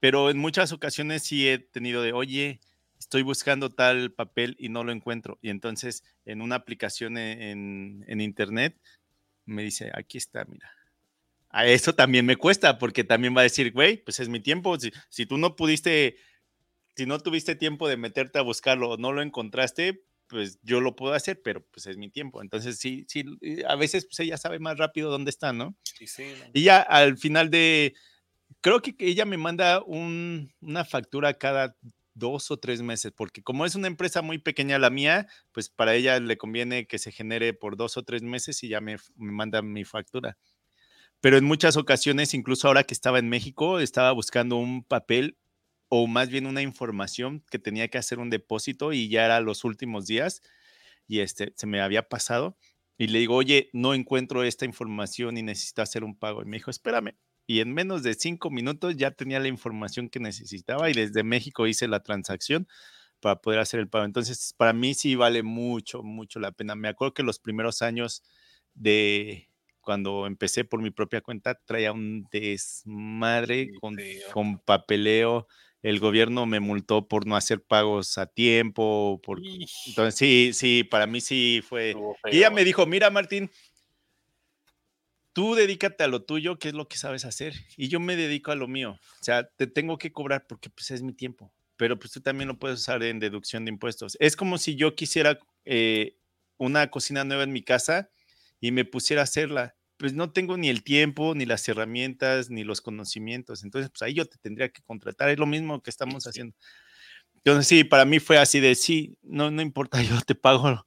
[0.00, 2.60] Pero en muchas ocasiones sí he tenido de, oye,
[2.98, 5.38] estoy buscando tal papel y no lo encuentro.
[5.42, 8.78] Y entonces en una aplicación e, en, en internet
[9.44, 10.70] me dice, aquí está, mira.
[11.48, 14.78] A eso también me cuesta porque también va a decir, güey, pues es mi tiempo.
[14.78, 16.16] Si, si tú no pudiste
[16.96, 20.96] si no tuviste tiempo de meterte a buscarlo o no lo encontraste, pues yo lo
[20.96, 22.42] puedo hacer, pero pues es mi tiempo.
[22.42, 23.24] Entonces sí, sí,
[23.68, 25.76] a veces pues ella sabe más rápido dónde está, ¿no?
[25.82, 26.24] Sí, sí.
[26.54, 27.94] Y ya al final de,
[28.66, 31.76] creo que ella me manda una factura cada
[32.14, 35.94] dos o tres meses, porque como es una empresa muy pequeña la mía, pues para
[35.94, 39.30] ella le conviene que se genere por dos o tres meses y ya me, me
[39.30, 40.36] mandan mi factura.
[41.20, 45.38] Pero en muchas ocasiones, incluso ahora que estaba en México, estaba buscando un papel
[45.88, 49.62] o más bien una información que tenía que hacer un depósito y ya era los
[49.62, 50.42] últimos días
[51.06, 52.58] y este se me había pasado
[52.98, 56.42] y le digo, oye, no encuentro esta información y necesito hacer un pago.
[56.42, 57.16] Y me dijo, espérame.
[57.46, 61.66] Y en menos de cinco minutos ya tenía la información que necesitaba y desde México
[61.66, 62.66] hice la transacción
[63.20, 64.04] para poder hacer el pago.
[64.04, 66.74] Entonces, para mí sí vale mucho, mucho la pena.
[66.74, 68.22] Me acuerdo que los primeros años
[68.74, 69.48] de
[69.80, 73.96] cuando empecé por mi propia cuenta traía un desmadre con,
[74.32, 75.46] con papeleo
[75.86, 79.20] el gobierno me multó por no hacer pagos a tiempo.
[79.22, 79.40] Por...
[79.86, 81.94] Entonces, sí, sí, para mí sí fue.
[82.32, 83.52] Y ella me dijo: Mira, Martín,
[85.36, 88.52] tú dedícate a lo tuyo, que es lo que sabes hacer, y yo me dedico
[88.52, 88.92] a lo mío.
[89.20, 92.48] O sea, te tengo que cobrar porque pues es mi tiempo, pero pues tú también
[92.48, 94.16] lo puedes usar en deducción de impuestos.
[94.18, 96.16] Es como si yo quisiera eh,
[96.56, 98.08] una cocina nueva en mi casa
[98.60, 102.64] y me pusiera a hacerla pues no tengo ni el tiempo, ni las herramientas, ni
[102.64, 103.62] los conocimientos.
[103.62, 105.28] Entonces, pues ahí yo te tendría que contratar.
[105.30, 106.54] Es lo mismo que estamos haciendo.
[107.36, 110.84] Entonces, sí, para mí fue así de, sí, no, no importa, yo te pago.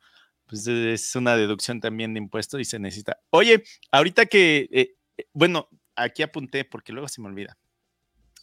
[0.50, 3.20] Pues es una deducción también de impuestos y se necesita.
[3.30, 7.56] Oye, ahorita que, eh, eh, bueno, aquí apunté porque luego se me olvida.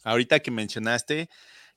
[0.05, 1.29] Ahorita que mencionaste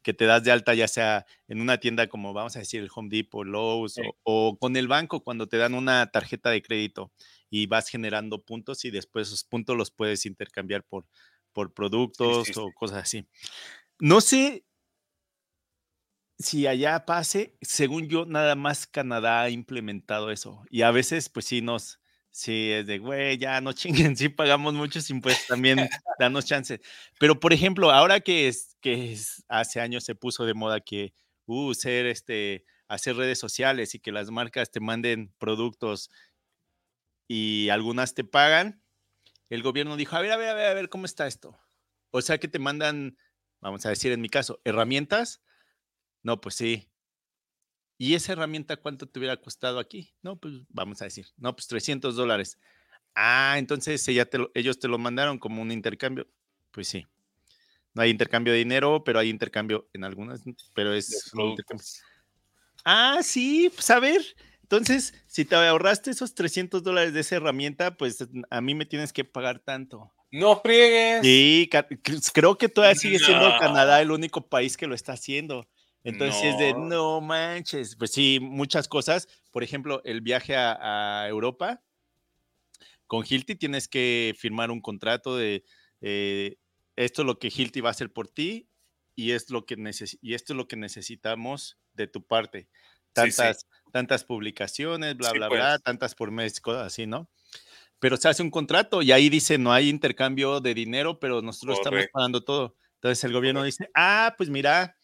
[0.02, 2.90] que te das de alta ya sea en una tienda como vamos a decir el
[2.94, 7.12] Home Depot, Lowe's o, o, con el banco cuando te dan una tarjeta de crédito
[7.50, 11.06] y vas generando puntos y después esos puntos los puedes intercambiar por,
[11.52, 13.26] por productos o cosas así.
[13.98, 14.64] No sé
[16.40, 20.64] si allá pase, según yo, nada más Canadá ha implementado eso.
[20.70, 24.72] Y a veces, pues sí, nos, sí, es de, güey, ya no chinguen, sí pagamos
[24.74, 25.88] muchos impuestos también,
[26.18, 26.80] danos chance.
[27.18, 29.18] Pero, por ejemplo, ahora que, que
[29.48, 31.12] hace años se puso de moda que,
[31.46, 36.10] uh, este, hacer redes sociales y que las marcas te manden productos
[37.28, 38.82] y algunas te pagan,
[39.50, 41.58] el gobierno dijo, a ver, a ver, a ver, a ver, ¿cómo está esto?
[42.10, 43.18] O sea que te mandan,
[43.60, 45.42] vamos a decir en mi caso, herramientas.
[46.22, 46.88] No, pues sí.
[47.98, 50.14] ¿Y esa herramienta cuánto te hubiera costado aquí?
[50.22, 52.58] No, pues vamos a decir, no, pues 300 dólares.
[53.14, 56.26] Ah, entonces ella te ellos te lo mandaron como un intercambio.
[56.70, 57.06] Pues sí.
[57.92, 60.42] No hay intercambio de dinero, pero hay intercambio en algunas,
[60.74, 61.32] pero es...
[62.84, 64.22] Ah, sí, pues a ver,
[64.70, 69.12] entonces, si te ahorraste esos 300 dólares de esa herramienta, pues a mí me tienes
[69.12, 70.12] que pagar tanto.
[70.30, 71.22] No friegues.
[71.22, 71.68] Sí,
[72.32, 75.68] creo que todavía sigue siendo Canadá el único país que lo está haciendo.
[76.04, 77.96] Entonces, es de no manches.
[77.96, 79.28] Pues sí, muchas cosas.
[79.50, 81.82] Por ejemplo, el viaje a, Europa.
[83.06, 85.64] Con Hilti tienes que firmar un contrato de
[86.00, 86.56] eh,
[86.94, 88.68] esto es lo que Hilti va a hacer por ti
[89.16, 89.74] y, es lo que
[90.22, 92.68] y esto es lo que necesitamos de tu parte
[93.12, 95.82] tantas, tantas publicaciones, bla, bla, bla, pues.
[95.82, 97.28] tantas por mes, cosas así, ¿no?
[97.98, 101.78] Pero se hace un contrato y ahí dice, no hay intercambio de dinero, pero nosotros
[101.78, 102.76] estamos pagando todo.
[102.94, 104.96] Entonces el gobierno dice, ah, pues mira,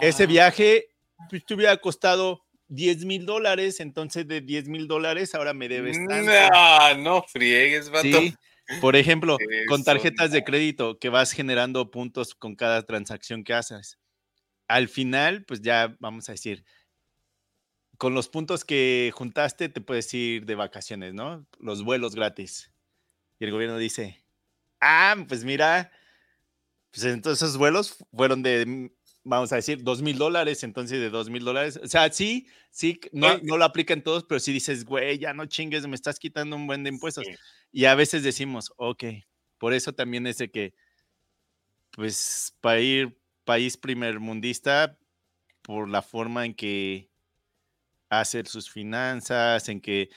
[0.00, 0.26] ese ah.
[0.26, 0.88] viaje
[1.28, 5.98] pues, te hubiera costado 10 mil dólares, entonces de 10 mil dólares ahora me debes
[6.08, 6.30] tanto.
[6.52, 8.02] No, no friegues, vato.
[8.02, 8.34] Sí,
[8.80, 9.36] por ejemplo,
[9.68, 13.98] con tarjetas de crédito que vas generando puntos con cada transacción que haces.
[14.68, 16.64] Al final, pues ya vamos a decir,
[17.98, 21.46] con los puntos que juntaste te puedes ir de vacaciones, ¿no?
[21.58, 22.72] Los vuelos gratis.
[23.38, 24.24] Y el gobierno dice,
[24.80, 25.92] ah, pues mira,
[26.90, 28.90] pues entonces esos vuelos fueron de,
[29.24, 31.80] vamos a decir, dos mil dólares, entonces de dos mil dólares.
[31.82, 35.46] O sea, sí, sí, no, no lo aplican todos, pero sí dices, güey, ya no
[35.46, 37.26] chingues, me estás quitando un buen de impuestos.
[37.72, 39.04] Y a veces decimos, ok,
[39.58, 40.74] por eso también es de que,
[41.90, 44.98] pues, para ir país primermundista,
[45.62, 47.10] por la forma en que
[48.10, 50.10] hacer sus finanzas, en que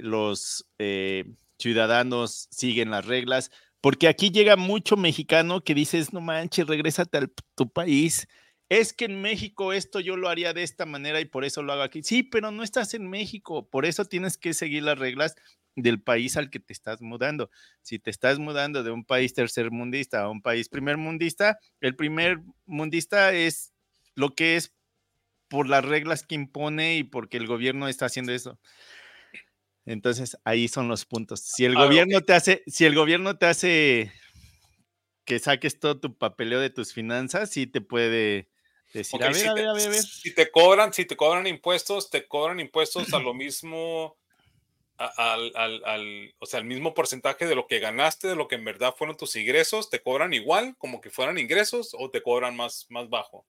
[0.00, 1.24] los eh,
[1.58, 3.50] ciudadanos siguen las reglas,
[3.80, 8.26] porque aquí llega mucho mexicano que dices, no manches, regrésate a tu país.
[8.68, 11.72] Es que en México esto yo lo haría de esta manera y por eso lo
[11.72, 12.02] hago aquí.
[12.02, 15.36] Sí, pero no estás en México, por eso tienes que seguir las reglas
[15.74, 17.50] del país al que te estás mudando.
[17.82, 23.32] Si te estás mudando de un país tercermundista a un país primermundista, el primer mundista
[23.32, 23.72] es
[24.14, 24.74] lo que es
[25.48, 28.58] por las reglas que impone y porque el gobierno está haciendo eso.
[29.86, 31.40] Entonces, ahí son los puntos.
[31.40, 34.12] Si el ah, gobierno te hace, si el gobierno te hace
[35.24, 38.50] que saques todo tu papeleo de tus finanzas, sí te puede
[38.92, 42.26] decir, a, ver, a, ver, a, ver, Si te cobran, si te cobran impuestos, te
[42.26, 44.16] cobran impuestos a lo mismo,
[44.96, 48.56] al, al, al, o sea, el mismo porcentaje de lo que ganaste, de lo que
[48.56, 52.56] en verdad fueron tus ingresos, te cobran igual como que fueran ingresos o te cobran
[52.56, 53.46] más, más bajo.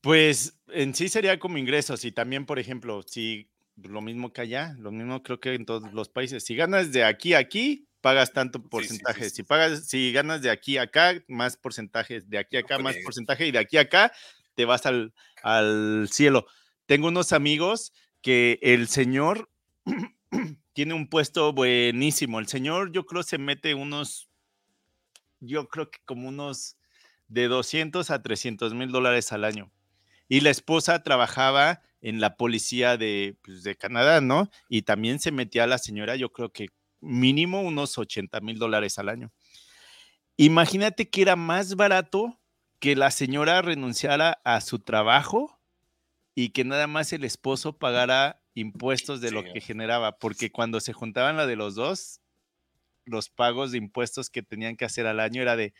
[0.00, 4.76] Pues en sí sería como ingresos y también, por ejemplo, si lo mismo que allá,
[4.78, 8.32] lo mismo creo que en todos los países, si ganas de aquí a aquí, pagas
[8.32, 9.30] tanto porcentaje.
[9.30, 12.96] si pagas, si ganas de aquí a acá, más porcentaje, de aquí a acá, más
[13.02, 14.12] porcentaje, y de aquí a acá,
[14.54, 16.46] te vas al, al cielo.
[16.86, 17.92] Tengo unos amigos
[18.22, 19.50] que el señor
[20.72, 22.40] tiene un puesto buenísimo.
[22.40, 24.28] El señor, yo creo, se mete unos,
[25.40, 26.76] yo creo que como unos
[27.28, 29.70] de 200 a 300 mil dólares al año.
[30.28, 34.50] Y la esposa trabajaba en la policía de, pues, de Canadá, ¿no?
[34.68, 36.68] Y también se metía a la señora, yo creo que
[37.00, 39.32] mínimo unos 80 mil dólares al año.
[40.36, 42.40] Imagínate que era más barato
[42.78, 45.58] que la señora renunciara a su trabajo
[46.34, 50.92] y que nada más el esposo pagara impuestos de lo que generaba, porque cuando se
[50.92, 52.20] juntaban la de los dos,
[53.04, 55.74] los pagos de impuestos que tenían que hacer al año era de,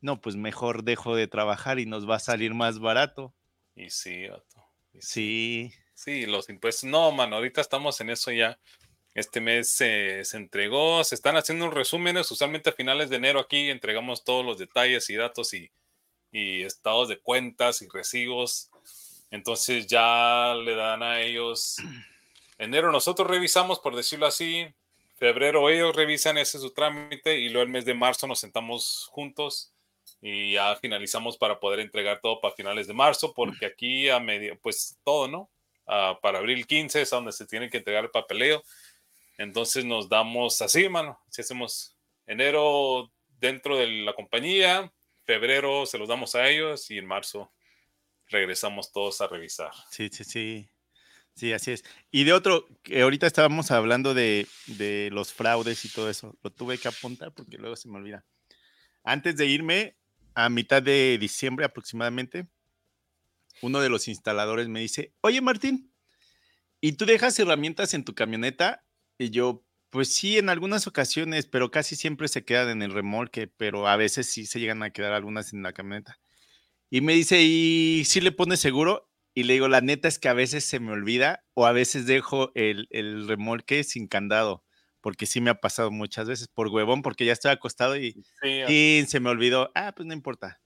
[0.00, 3.34] no, pues mejor dejo de trabajar y nos va a salir más barato.
[3.74, 4.26] Y sí,
[5.00, 5.72] sí.
[5.94, 6.84] Sí, los impuestos.
[6.84, 8.58] No, mano, ahorita estamos en eso ya.
[9.14, 14.24] Este mes se, entregó, se están haciendo resúmenes, usualmente a finales de enero aquí entregamos
[14.24, 15.70] todos los detalles y datos y,
[16.32, 18.70] y estados de cuentas y recibos.
[19.30, 21.76] Entonces ya le dan a ellos,
[22.58, 24.66] enero nosotros revisamos, por decirlo así,
[25.18, 29.72] febrero ellos revisan ese su trámite y luego el mes de marzo nos sentamos juntos
[30.20, 34.58] y ya finalizamos para poder entregar todo para finales de marzo, porque aquí a medio,
[34.60, 35.50] pues todo, ¿no?
[35.86, 38.62] Ah, para abril 15 es donde se tiene que entregar el papeleo.
[39.36, 41.18] Entonces nos damos así, mano.
[41.28, 43.10] Si hacemos enero
[43.40, 44.92] dentro de la compañía,
[45.32, 47.50] febrero se los damos a ellos y en marzo
[48.28, 49.70] regresamos todos a revisar.
[49.90, 50.68] Sí, sí, sí.
[51.34, 51.84] Sí, así es.
[52.10, 56.36] Y de otro, que ahorita estábamos hablando de, de los fraudes y todo eso.
[56.42, 58.26] Lo tuve que apuntar porque luego se me olvida.
[59.02, 59.96] Antes de irme,
[60.34, 62.46] a mitad de diciembre aproximadamente,
[63.62, 65.90] uno de los instaladores me dice, oye Martín,
[66.82, 68.84] ¿y tú dejas herramientas en tu camioneta?
[69.16, 73.46] Y yo, pues sí, en algunas ocasiones, pero casi siempre se quedan en el remolque,
[73.46, 76.18] pero a veces sí se llegan a quedar algunas en la camioneta.
[76.90, 79.10] Y me dice, ¿y si le pones seguro?
[79.34, 82.06] Y le digo, la neta es que a veces se me olvida o a veces
[82.06, 84.64] dejo el, el remolque sin candado
[85.02, 89.20] porque sí me ha pasado muchas veces por huevón, porque ya estoy acostado y, se
[89.20, 89.70] me olvidó.
[89.74, 90.62] Ah, pues no importa.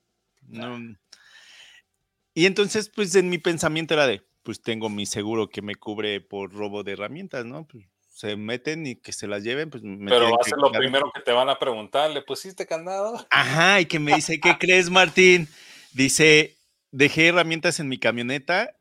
[2.33, 6.21] Y entonces, pues en mi pensamiento era de, pues tengo mi seguro que me cubre
[6.21, 7.67] por robo de herramientas, ¿no?
[7.67, 7.85] Pues
[8.17, 11.11] se meten y que se las lleven, pues me Pero va a ser lo primero
[11.13, 13.27] que te van a preguntar, ¿le pusiste candado?
[13.29, 15.47] Ajá, y que me dice, ¿qué crees, Martín?
[15.93, 16.57] Dice,
[16.89, 18.75] dejé herramientas en mi camioneta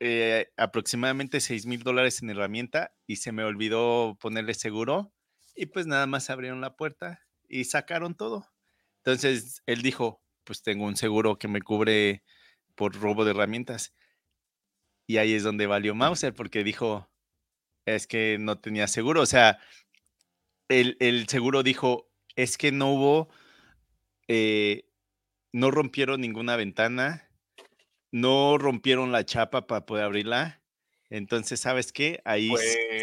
[0.00, 5.12] eh, aproximadamente 6 mil dólares en herramienta y se me olvidó ponerle seguro
[5.54, 8.46] y pues nada más abrieron la puerta y sacaron todo.
[9.04, 12.24] Entonces él dijo, pues tengo un seguro que me cubre
[12.74, 13.92] por robo de herramientas.
[15.06, 17.10] Y ahí es donde valió Mauser porque dijo,
[17.94, 19.22] es que no tenía seguro.
[19.22, 19.58] O sea,
[20.68, 23.28] el, el seguro dijo, es que no hubo,
[24.28, 24.84] eh,
[25.52, 27.28] no rompieron ninguna ventana,
[28.10, 30.62] no rompieron la chapa para poder abrirla.
[31.10, 32.20] Entonces, ¿sabes qué?
[32.24, 32.52] Ahí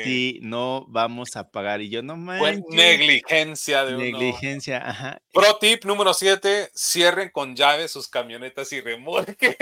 [0.03, 1.81] sí no vamos a pagar.
[1.81, 2.39] Y yo no más.
[2.69, 5.21] negligencia de Negligencia, ajá.
[5.33, 9.57] Pro tip número 7, cierren con llave sus camionetas y remolque.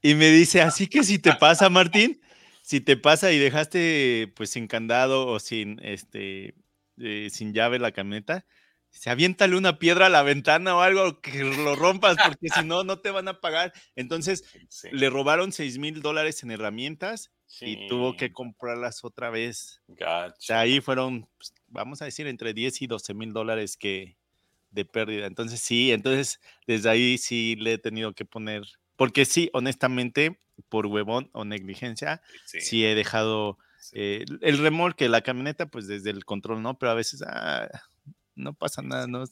[0.00, 2.20] Y me dice, así que si te pasa, Martín,
[2.68, 6.54] si te pasa y dejaste pues sin candado o sin este
[6.98, 8.44] eh, sin llave la camioneta,
[8.90, 12.84] se aviéntale una piedra a la ventana o algo que lo rompas, porque si no,
[12.84, 13.72] no te van a pagar.
[13.96, 14.44] Entonces,
[14.92, 19.80] le robaron 6 mil dólares en herramientas y tuvo que comprarlas otra vez.
[19.88, 24.18] O sea, ahí fueron, pues, vamos a decir, entre 10 y 12 mil dólares que
[24.72, 25.24] de pérdida.
[25.24, 28.64] Entonces, sí, entonces desde ahí sí le he tenido que poner,
[28.98, 33.56] porque sí, honestamente, por huevón o negligencia, sí, he dejado
[33.92, 36.76] eh, el remolque, la camioneta, pues desde el control, ¿no?
[36.80, 37.68] Pero a veces, ah,
[38.34, 39.24] no pasa nada, no,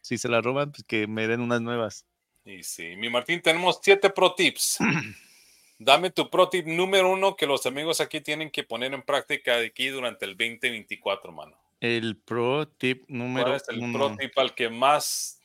[0.00, 2.06] si se la roban, pues que me den unas nuevas.
[2.46, 4.78] Y sí, mi Martín, tenemos siete pro tips.
[5.78, 9.58] Dame tu pro tip número uno que los amigos aquí tienen que poner en práctica
[9.58, 11.54] de aquí durante el 2024, mano.
[11.80, 15.42] El pro tip número ¿Cuál es el pro tip al que más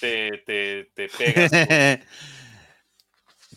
[0.00, 1.50] te, te, te pegas?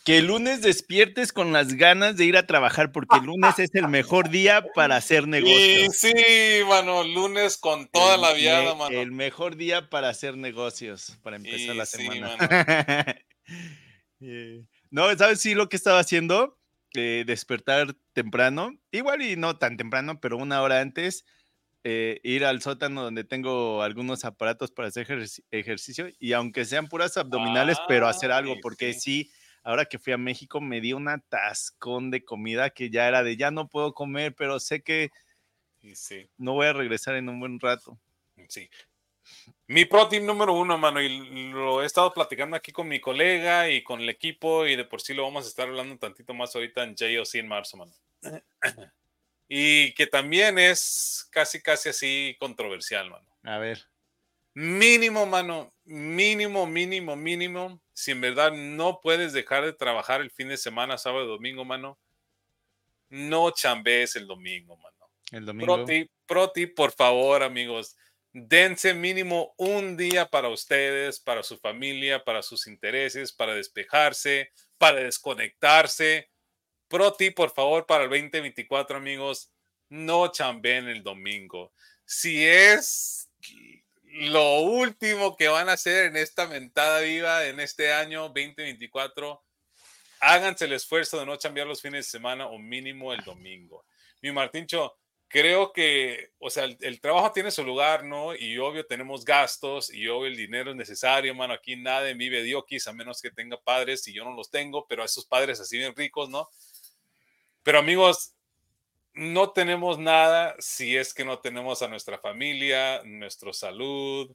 [0.04, 3.74] Que el lunes despiertes con las ganas de ir a trabajar, porque el lunes es
[3.76, 5.96] el mejor día para hacer negocios.
[5.96, 8.98] Sí, sí, mano, lunes con toda la viada, mano.
[8.98, 12.38] El mejor día para hacer negocios, para empezar la semana.
[14.22, 15.40] Eh, no, ¿sabes?
[15.40, 16.60] Sí, lo que estaba haciendo,
[16.94, 21.24] eh, despertar temprano, igual y no tan temprano, pero una hora antes,
[21.84, 25.08] eh, ir al sótano donde tengo algunos aparatos para hacer
[25.52, 29.32] ejercicio y aunque sean puras abdominales, pero hacer algo, porque sí
[29.64, 33.38] ahora que fui a México me di un atascón de comida que ya era de
[33.38, 35.12] ya no puedo comer, pero sé que
[36.38, 37.98] no voy a regresar en un buen rato.
[38.48, 38.70] Sí.
[39.68, 43.70] Mi pro team número uno, mano, y lo he estado platicando aquí con mi colega
[43.70, 46.34] y con el equipo, y de por sí lo vamos a estar hablando un tantito
[46.34, 47.94] más ahorita en JOC en marzo, mano.
[49.50, 53.28] Y que también es casi, casi así controversial, mano.
[53.43, 53.84] A ver.
[54.54, 57.82] Mínimo, mano, mínimo, mínimo, mínimo.
[57.93, 61.97] Si en verdad no puedes dejar de trabajar el fin de semana, sábado domingo, mano,
[63.10, 65.10] no chambees el domingo, mano.
[65.32, 65.86] El domingo.
[66.26, 67.95] Pro tip, por favor, amigos.
[68.32, 74.97] Dense mínimo un día para ustedes, para su familia, para sus intereses, para despejarse, para
[74.97, 76.29] desconectarse.
[76.90, 79.52] Pro tip, por favor, para el 2024, amigos.
[79.90, 81.72] No chambeen el domingo.
[82.04, 83.30] Si es
[84.04, 89.44] lo último que van a hacer en esta mentada viva en este año 2024,
[90.20, 93.86] háganse el esfuerzo de no chambear los fines de semana o mínimo el domingo.
[94.22, 98.36] Mi Martincho, creo que, o sea, el, trabajo tiene su lugar, ¿no?
[98.36, 101.54] Y obvio tenemos gastos y obvio el dinero es necesario, mano.
[101.54, 105.04] Aquí nadie vive diokis a menos que tenga padres y yo no los tengo, pero
[105.04, 106.50] a esos padres así bien ricos, ¿no?
[107.64, 108.34] Pero amigos,
[109.14, 114.32] no tenemos nada si es que no tenemos a nuestra familia, nuestra salud,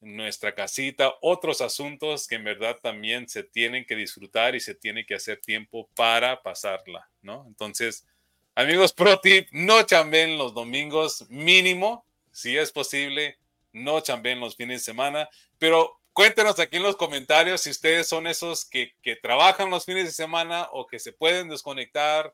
[0.00, 5.04] nuestra casita, otros asuntos que en verdad también se tienen que disfrutar y se tiene
[5.04, 7.44] que hacer tiempo para pasarla, ¿no?
[7.46, 8.06] Entonces,
[8.54, 13.38] amigos, pro tip, no chambeen los domingos mínimo, si es posible,
[13.72, 18.26] no chambeen los fines de semana, pero cuéntenos aquí en los comentarios si ustedes son
[18.26, 22.32] esos que, que trabajan los fines de semana o que se pueden desconectar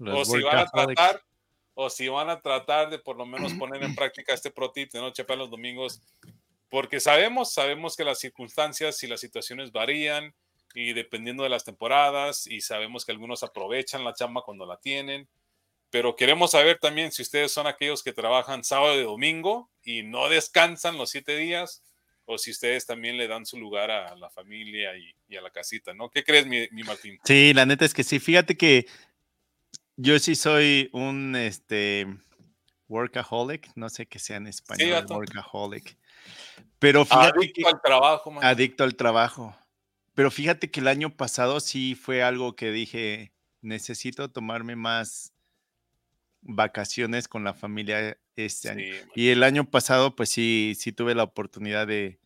[0.00, 1.22] o si van a tratar
[1.80, 4.90] o si van a tratar de por lo menos poner en práctica este pro tip
[4.90, 6.02] de no chapar los domingos,
[6.68, 10.34] porque sabemos, sabemos que las circunstancias y las situaciones varían
[10.74, 15.28] y dependiendo de las temporadas y sabemos que algunos aprovechan la chamba cuando la tienen,
[15.88, 20.28] pero queremos saber también si ustedes son aquellos que trabajan sábado y domingo y no
[20.28, 21.84] descansan los siete días
[22.24, 25.94] o si ustedes también le dan su lugar a la familia y, a la casita,
[25.94, 26.10] ¿no?
[26.10, 27.18] ¿Qué crees, mi, mi Martín?
[27.24, 28.18] Sí, la neta es que sí.
[28.18, 28.86] Fíjate que
[29.98, 32.06] yo sí soy un este
[32.88, 35.98] workaholic, no sé qué sea en español, workaholic.
[36.78, 38.44] Pero fíjate adicto al trabajo, man.
[38.44, 39.56] adicto al trabajo.
[40.14, 45.32] Pero fíjate que el año pasado sí fue algo que dije, necesito tomarme más
[46.42, 48.94] vacaciones con la familia este año.
[49.16, 52.20] Y el año pasado, pues sí, sí tuve la oportunidad de,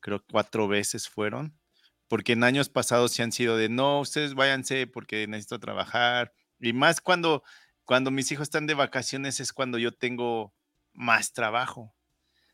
[0.00, 1.58] creo cuatro veces fueron,
[2.06, 6.72] porque en años pasados sí han sido de, no, ustedes váyanse porque necesito trabajar, y
[6.72, 7.42] más cuando,
[7.84, 10.54] cuando mis hijos están de vacaciones es cuando yo tengo
[10.94, 11.94] más trabajo.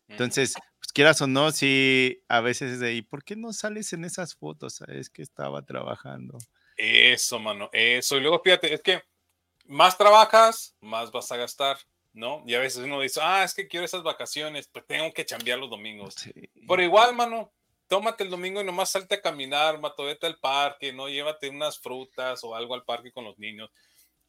[0.08, 3.92] Entonces, pues quieras o no, sí, a veces es de ahí, ¿por qué no sales
[3.92, 4.80] en esas fotos?
[4.88, 6.38] Es que estaba trabajando.
[6.78, 8.16] Eso, mano, eso.
[8.16, 9.02] Y luego fíjate, es que
[9.66, 11.76] más trabajas, más vas a gastar,
[12.14, 12.42] ¿no?
[12.46, 15.58] Y a veces uno dice, ah, es que quiero esas vacaciones, pues tengo que chambear
[15.58, 16.14] los domingos.
[16.66, 17.52] Por igual, mano,
[17.86, 21.10] tómate el domingo y nomás salte a caminar, mato, vete al parque, ¿no?
[21.10, 23.70] Llévate unas frutas o algo al parque con los niños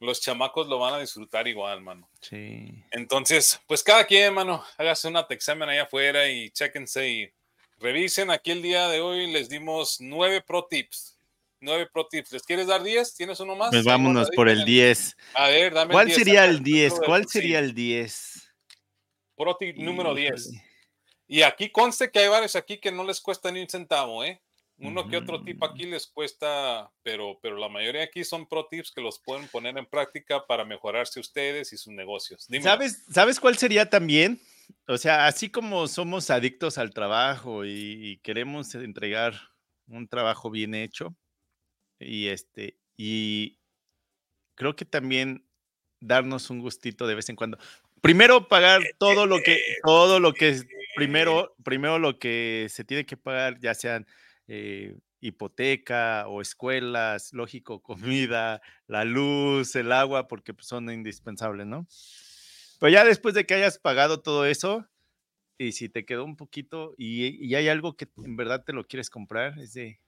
[0.00, 2.08] los chamacos lo van a disfrutar igual, mano.
[2.22, 2.82] Sí.
[2.90, 7.30] Entonces, pues cada quien, mano, hágase un examen allá afuera y chéquense y
[7.78, 8.30] revisen.
[8.30, 11.18] Aquí el día de hoy les dimos nueve pro tips.
[11.60, 12.32] Nueve pro tips.
[12.32, 13.14] ¿Les quieres dar diez?
[13.14, 13.70] ¿Tienes uno más?
[13.70, 15.16] Pues vámonos por el diez.
[15.34, 16.94] A ver, dame ¿Cuál sería el diez?
[17.04, 18.50] ¿Cuál sería el diez?
[19.36, 20.50] Pro tip número diez.
[21.28, 24.40] Y aquí conste que hay varios aquí que no les cuesta ni un centavo, ¿eh?
[24.80, 28.90] Uno que otro tip aquí les cuesta, pero, pero la mayoría aquí son pro tips
[28.90, 32.46] que los pueden poner en práctica para mejorarse ustedes y sus negocios.
[32.62, 34.40] ¿Sabes, ¿Sabes cuál sería también?
[34.86, 39.34] O sea, así como somos adictos al trabajo y, queremos entregar
[39.86, 41.14] un trabajo bien hecho,
[41.98, 43.58] y este, y
[44.54, 45.46] creo que también
[46.00, 47.58] darnos un gustito de vez en cuando.
[48.00, 50.62] Primero pagar eh, todo lo que, eh, todo lo que,
[50.96, 54.06] primero, primero lo que se tiene que pagar, ya sean
[54.52, 61.86] eh, hipoteca o escuelas, lógico, comida, la luz, el agua, porque pues, son indispensables, ¿no?
[62.80, 64.86] Pero ya después de que hayas pagado todo eso,
[65.56, 69.08] y si te quedó un poquito y, hay algo que en verdad te lo quieres
[69.08, 70.00] comprar, es de...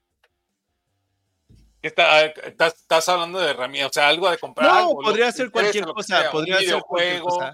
[1.99, 4.73] Ah, estás, hablando de herramientas, o sea, algo de comprar.
[4.73, 7.53] No, podría ser cualquier cosa, podría ser cualquier cosa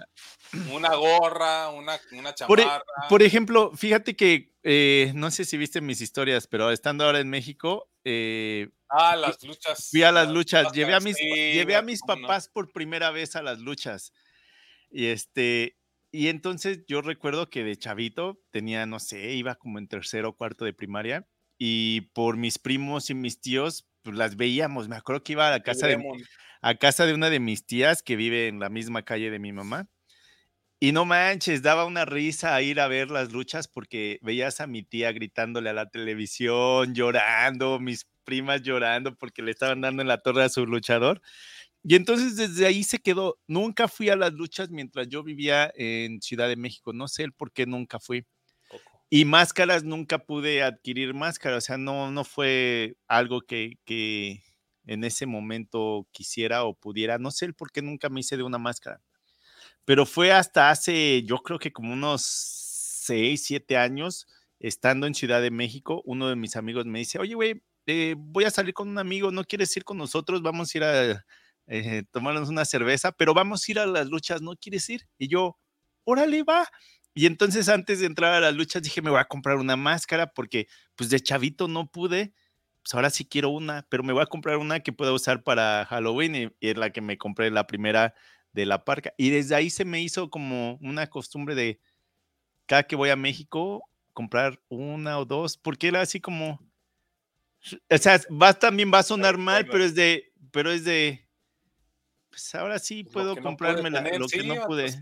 [0.71, 2.83] una gorra, una, una e chamarra.
[3.07, 7.29] Por, ejemplo, fíjate que eh, no sé si viste mis historias, pero estando ahora en
[7.29, 7.89] México.
[8.03, 9.89] Eh, ah, las luchas.
[9.91, 10.71] Fui a las luchas.
[10.73, 14.13] llevé a mis, llevé a mis papás por primera vez a las luchas.
[14.89, 15.77] Y este.
[16.11, 20.35] Y entonces yo recuerdo que de chavito tenía, no sé, iba como en tercero o
[20.35, 21.27] cuarto de primaria.
[21.57, 24.87] Y por mis primos y mis tíos, pues las veíamos.
[24.87, 26.03] Me acuerdo que iba a la casa de,
[26.61, 29.53] a casa de una de mis tías que vive en la misma calle de mi
[29.53, 29.87] mamá.
[30.81, 34.81] Y no manches, daba una risa ir a ver las luchas porque veías a mi
[34.81, 40.19] tía gritándole a la televisión, llorando, mis primas llorando porque le estaban dando en la
[40.19, 41.21] torre a su luchador.
[41.83, 43.39] Y entonces desde ahí se quedó.
[43.47, 46.93] Nunca fui a las luchas mientras yo vivía en Ciudad de México.
[46.93, 48.25] No sé el por qué nunca fui.
[49.09, 51.65] Y máscaras, nunca pude adquirir máscaras.
[51.65, 54.43] O sea, no, no fue algo que, que
[54.85, 57.17] en ese momento quisiera o pudiera.
[57.19, 59.01] No sé el por qué nunca me hice de una máscara
[59.85, 64.27] pero fue hasta hace, yo creo que como unos seis, siete años,
[64.59, 68.43] estando en Ciudad de México, uno de mis amigos me dice, oye, güey, eh, voy
[68.43, 70.41] a salir con un amigo, ¿no quieres ir con nosotros?
[70.41, 71.25] Vamos a ir a
[71.67, 75.07] eh, tomarnos una cerveza, pero vamos a ir a las luchas, ¿no quieres ir?
[75.17, 75.57] Y yo,
[76.03, 76.67] órale, va.
[77.13, 80.27] Y entonces antes de entrar a las luchas dije, me voy a comprar una máscara
[80.33, 82.33] porque pues de chavito no pude,
[82.83, 85.85] pues ahora sí quiero una, pero me voy a comprar una que pueda usar para
[85.85, 88.13] Halloween y, y es la que me compré la primera
[88.59, 89.13] de la parca.
[89.17, 91.79] Y desde ahí se me hizo como una costumbre de
[92.65, 93.83] cada que voy a México
[94.13, 96.59] comprar una o dos, porque era así como,
[97.89, 101.25] o sea, va, también va a sonar mal, pero es de, pero es de,
[102.29, 104.93] pues ahora sí pues puedo comprarme lo que no pude.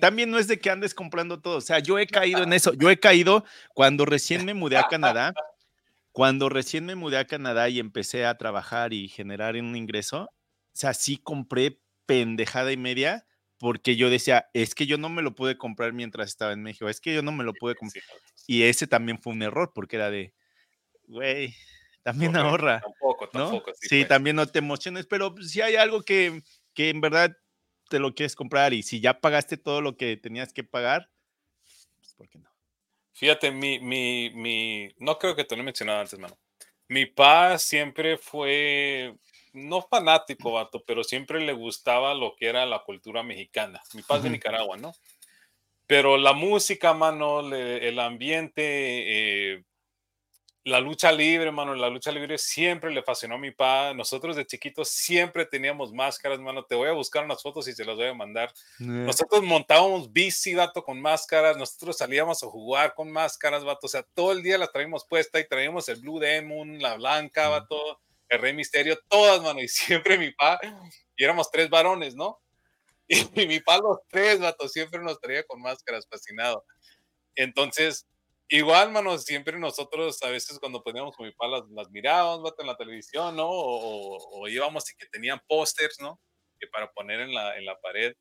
[0.00, 2.74] También no es de que andes comprando todo, o sea, yo he caído en eso,
[2.74, 3.44] yo he caído
[3.74, 5.32] cuando recién me mudé a Canadá,
[6.12, 10.30] cuando recién me mudé a Canadá y empecé a trabajar y generar un ingreso, o
[10.72, 13.26] sea, sí compré pendejada y media
[13.58, 16.88] porque yo decía, es que yo no me lo pude comprar mientras estaba en México,
[16.88, 18.02] es que yo no me lo pude comprar.
[18.46, 20.32] Y ese también fue un error porque era de,
[21.06, 21.54] güey,
[22.02, 22.80] también ahorra.
[22.80, 23.72] Tampoco, tampoco.
[23.80, 27.36] Sí, también no te emociones, pero si hay algo que, que en verdad
[27.90, 31.10] te lo quieres comprar y si ya pagaste todo lo que tenías que pagar,
[31.96, 32.48] pues ¿por qué no?
[33.12, 36.38] Fíjate, mi, mi, mi, no creo que te lo he mencionado antes, mano.
[36.88, 39.14] Mi paz siempre fue
[39.52, 43.80] no fanático, vato, pero siempre le gustaba lo que era la cultura mexicana.
[43.94, 44.94] Mi padre de Nicaragua, ¿no?
[45.86, 48.62] Pero la música, mano, el ambiente,
[49.54, 49.64] eh,
[50.68, 53.94] la lucha libre, mano, la lucha libre siempre le fascinó a mi papá.
[53.94, 56.64] Nosotros de chiquitos siempre teníamos máscaras, mano.
[56.64, 58.50] Te voy a buscar unas fotos y se las voy a mandar.
[58.80, 58.84] Eh.
[58.84, 61.56] Nosotros montábamos bici, vato, con máscaras.
[61.56, 63.86] Nosotros salíamos a jugar con máscaras, vato.
[63.86, 67.48] O sea, todo el día las traíamos puesta y traíamos el Blue Demon, la blanca,
[67.48, 70.58] vato el Rey Misterio, todas, mano, y siempre mi pa,
[71.16, 72.40] y éramos tres varones, ¿no?
[73.10, 76.66] Y, mi pa, los tres, vato, siempre nos traía con máscaras, fascinado.
[77.36, 78.06] Entonces,
[78.48, 82.66] igual, mano, siempre nosotros, a veces cuando poníamos con mi pa, las, las mirábamos, en
[82.66, 83.48] la televisión, ¿no?
[83.48, 86.20] O, íbamos y que tenían pósters, ¿no?
[86.58, 88.14] Que para poner en la, en la pared.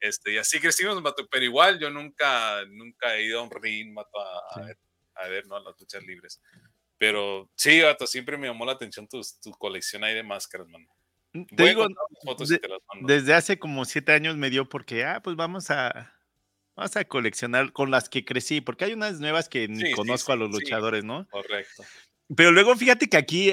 [0.00, 3.94] Este, y así crecimos, vato, pero igual yo nunca, nunca he ido a un ring,
[3.94, 4.78] vato, a, ver,
[5.14, 5.58] a ver, ¿no?
[5.60, 6.40] Las luchas libres.
[6.98, 10.86] Pero sí, gato, siempre me llamó la atención tu, tu colección ahí de máscaras, mano.
[11.32, 11.86] Mm, te digo,
[13.02, 16.12] desde hace como siete años me dio porque, ah, pues vamos a,
[16.76, 20.36] vamos a coleccionar con las que crecí, porque hay unas nuevas que ni conozco a
[20.36, 21.26] los luchadores, ¿no?
[21.30, 21.84] Correcto.
[22.34, 23.52] Pero luego fíjate que aquí,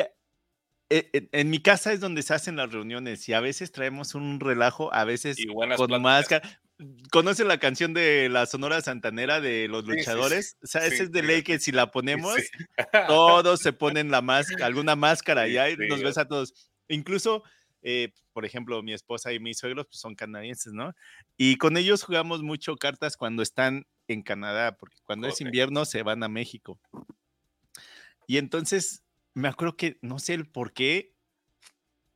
[0.89, 4.39] eh, en, mi casa es donde se hacen las reuniones y a veces traemos un
[4.39, 5.37] relajo, a veces
[5.75, 6.61] con máscara.
[7.11, 10.55] ¿Conoce la canción de la Sonora Santanera de los luchadores?
[10.63, 12.37] o sea, ese es de ley que si la ponemos,
[13.07, 16.71] todos se ponen la máscara, alguna máscara y ahí nos ves a todos.
[16.87, 17.43] Incluso,
[17.81, 20.93] eh, por ejemplo, mi esposa y mis suegros pues, son canadienses, ¿no?
[21.37, 26.03] Y con ellos jugamos mucho cartas cuando están en Canadá, porque cuando es invierno se
[26.03, 26.79] van a México.
[28.27, 29.03] Y entonces,
[29.33, 31.13] me acuerdo que, no sé el por qué,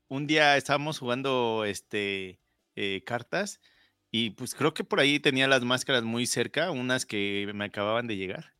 [0.08, 2.40] un día estábamos jugando este,
[2.76, 3.62] eh, cartas
[4.12, 8.06] y pues creo que por ahí tenía las máscaras muy cerca, unas que me acababan
[8.06, 8.53] de llegar.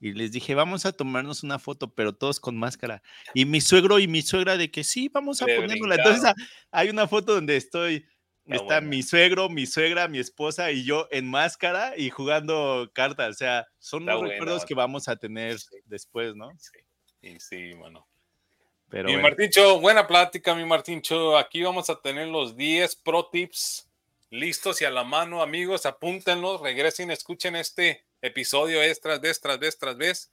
[0.00, 3.02] Y les dije, vamos a tomarnos una foto, pero todos con máscara.
[3.34, 5.96] Y mi suegro y mi suegra de que sí, vamos a ponerla.
[5.96, 6.32] Entonces
[6.70, 8.06] hay una foto donde estoy,
[8.46, 13.28] está mi suegro, mi suegra, mi esposa y yo en máscara y jugando cartas.
[13.28, 16.50] O sea, son los recuerdos que vamos a tener después, ¿no?
[17.20, 18.06] Sí, sí, bueno.
[18.88, 21.36] Pero mi Martincho, buena plática, mi Martincho.
[21.36, 23.86] Aquí vamos a tener los 10 pro tips
[24.30, 29.78] listos y a la mano, amigos, apúntenlos, regresen, escuchen este episodio extras vez tras vez
[29.78, 30.30] tras vez.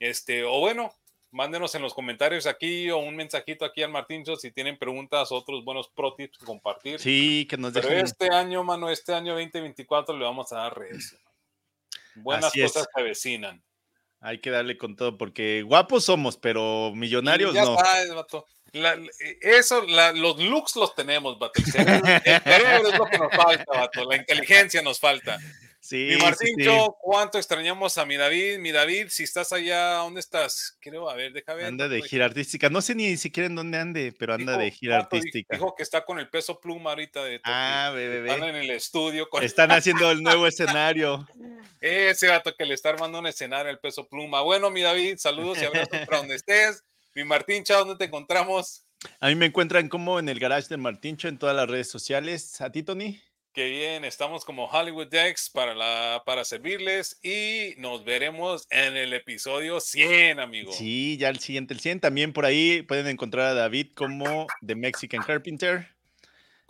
[0.00, 0.92] Este, o bueno,
[1.30, 5.64] mándenos en los comentarios aquí o un mensajito aquí al Martincho si tienen preguntas, otros
[5.64, 7.00] buenos pro tips que compartir.
[7.00, 7.90] Sí, que nos dejen.
[7.90, 11.16] Pero este año, mano, este año 2024 le vamos a dar redes.
[12.14, 13.62] Buenas cosas que avecinan.
[14.20, 17.76] Hay que darle con todo porque guapos somos, pero millonarios ya no.
[17.76, 18.46] Sabes, vato.
[18.72, 21.60] Eh, eso, los looks los tenemos, vato.
[21.60, 24.04] El cerebro, es lo que nos falta, vato.
[24.04, 25.38] La inteligencia nos falta.
[25.84, 28.56] Sí, mi Martincho, ¿cuánto extrañamos a mi David?
[28.58, 30.78] Mi David, si estás allá, ¿dónde estás?
[30.80, 31.66] Creo, a ver, déjame ver.
[31.66, 32.70] Anda de gira artística.
[32.70, 35.54] No sé ni siquiera en dónde ande, pero anda de gira artística.
[35.54, 38.30] Dijo que está con el peso pluma ahorita de Ah, bebé.
[38.30, 39.28] Están en el estudio.
[39.42, 41.28] Están haciendo el nuevo escenario.
[41.82, 44.40] Ese gato que le está armando un escenario el peso pluma.
[44.40, 46.82] Bueno, mi David, saludos y abrazos para donde estés.
[47.14, 48.86] Mi Martincho, ¿dónde te encontramos?
[49.20, 52.62] A mí me encuentran como en el garage del Martincho en todas las redes sociales.
[52.62, 53.20] ¿A ti, Tony?
[53.54, 59.12] Qué bien, estamos como Hollywood Dex para, la, para servirles y nos veremos en el
[59.12, 60.76] episodio 100, amigos.
[60.76, 62.00] Sí, ya el siguiente, el 100.
[62.00, 65.86] También por ahí pueden encontrar a David como The Mexican Carpenter.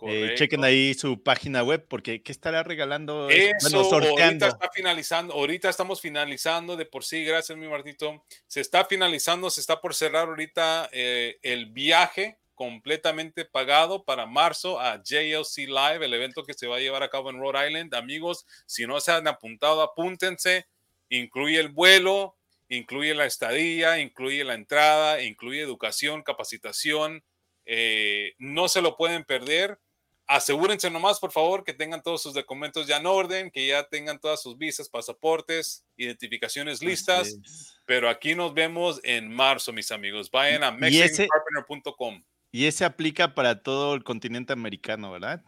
[0.01, 3.31] Eh, chequen ahí su página web porque ¿qué estará regalando?
[3.31, 8.23] Eso, ahorita está finalizando, ahorita estamos finalizando de por sí, gracias mi Martito.
[8.45, 14.79] Se está finalizando, se está por cerrar ahorita eh, el viaje completamente pagado para marzo
[14.79, 17.93] a JLC Live, el evento que se va a llevar a cabo en Rhode Island.
[17.93, 20.65] Amigos, si no se han apuntado, apúntense.
[21.09, 22.35] Incluye el vuelo,
[22.69, 27.23] incluye la estadía, incluye la entrada, incluye educación, capacitación.
[27.65, 29.79] Eh, no se lo pueden perder.
[30.27, 34.19] Asegúrense nomás, por favor, que tengan todos sus documentos ya en orden, que ya tengan
[34.19, 37.37] todas sus visas, pasaportes, identificaciones listas.
[37.85, 40.31] Pero aquí nos vemos en marzo, mis amigos.
[40.31, 42.23] Vayan a mexicancarpenter.com.
[42.55, 45.43] Y ese aplica para todo el continente americano, ¿verdad?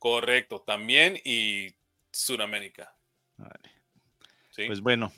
[0.00, 1.76] Correcto, también y
[2.10, 2.92] Sudamérica.
[3.36, 3.70] Vale.
[4.66, 5.12] Pues bueno,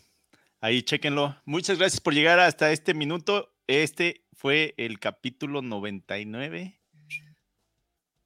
[0.61, 1.35] ahí chéquenlo.
[1.47, 3.55] Muchas gracias por llegar hasta este minuto.
[3.67, 6.79] Este fue el capítulo 99.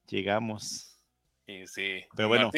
[0.08, 0.98] Llegamos.
[1.46, 2.04] Sí, sí.
[2.16, 2.50] Pero bueno,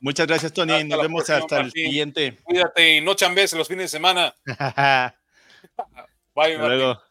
[0.00, 0.82] muchas gracias, Tony.
[0.82, 2.38] Nos vemos hasta el siguiente.
[2.42, 4.34] Cuídate y no chambes los fines de semana.
[6.34, 6.58] Bye, Martín.
[6.58, 7.05] Luego.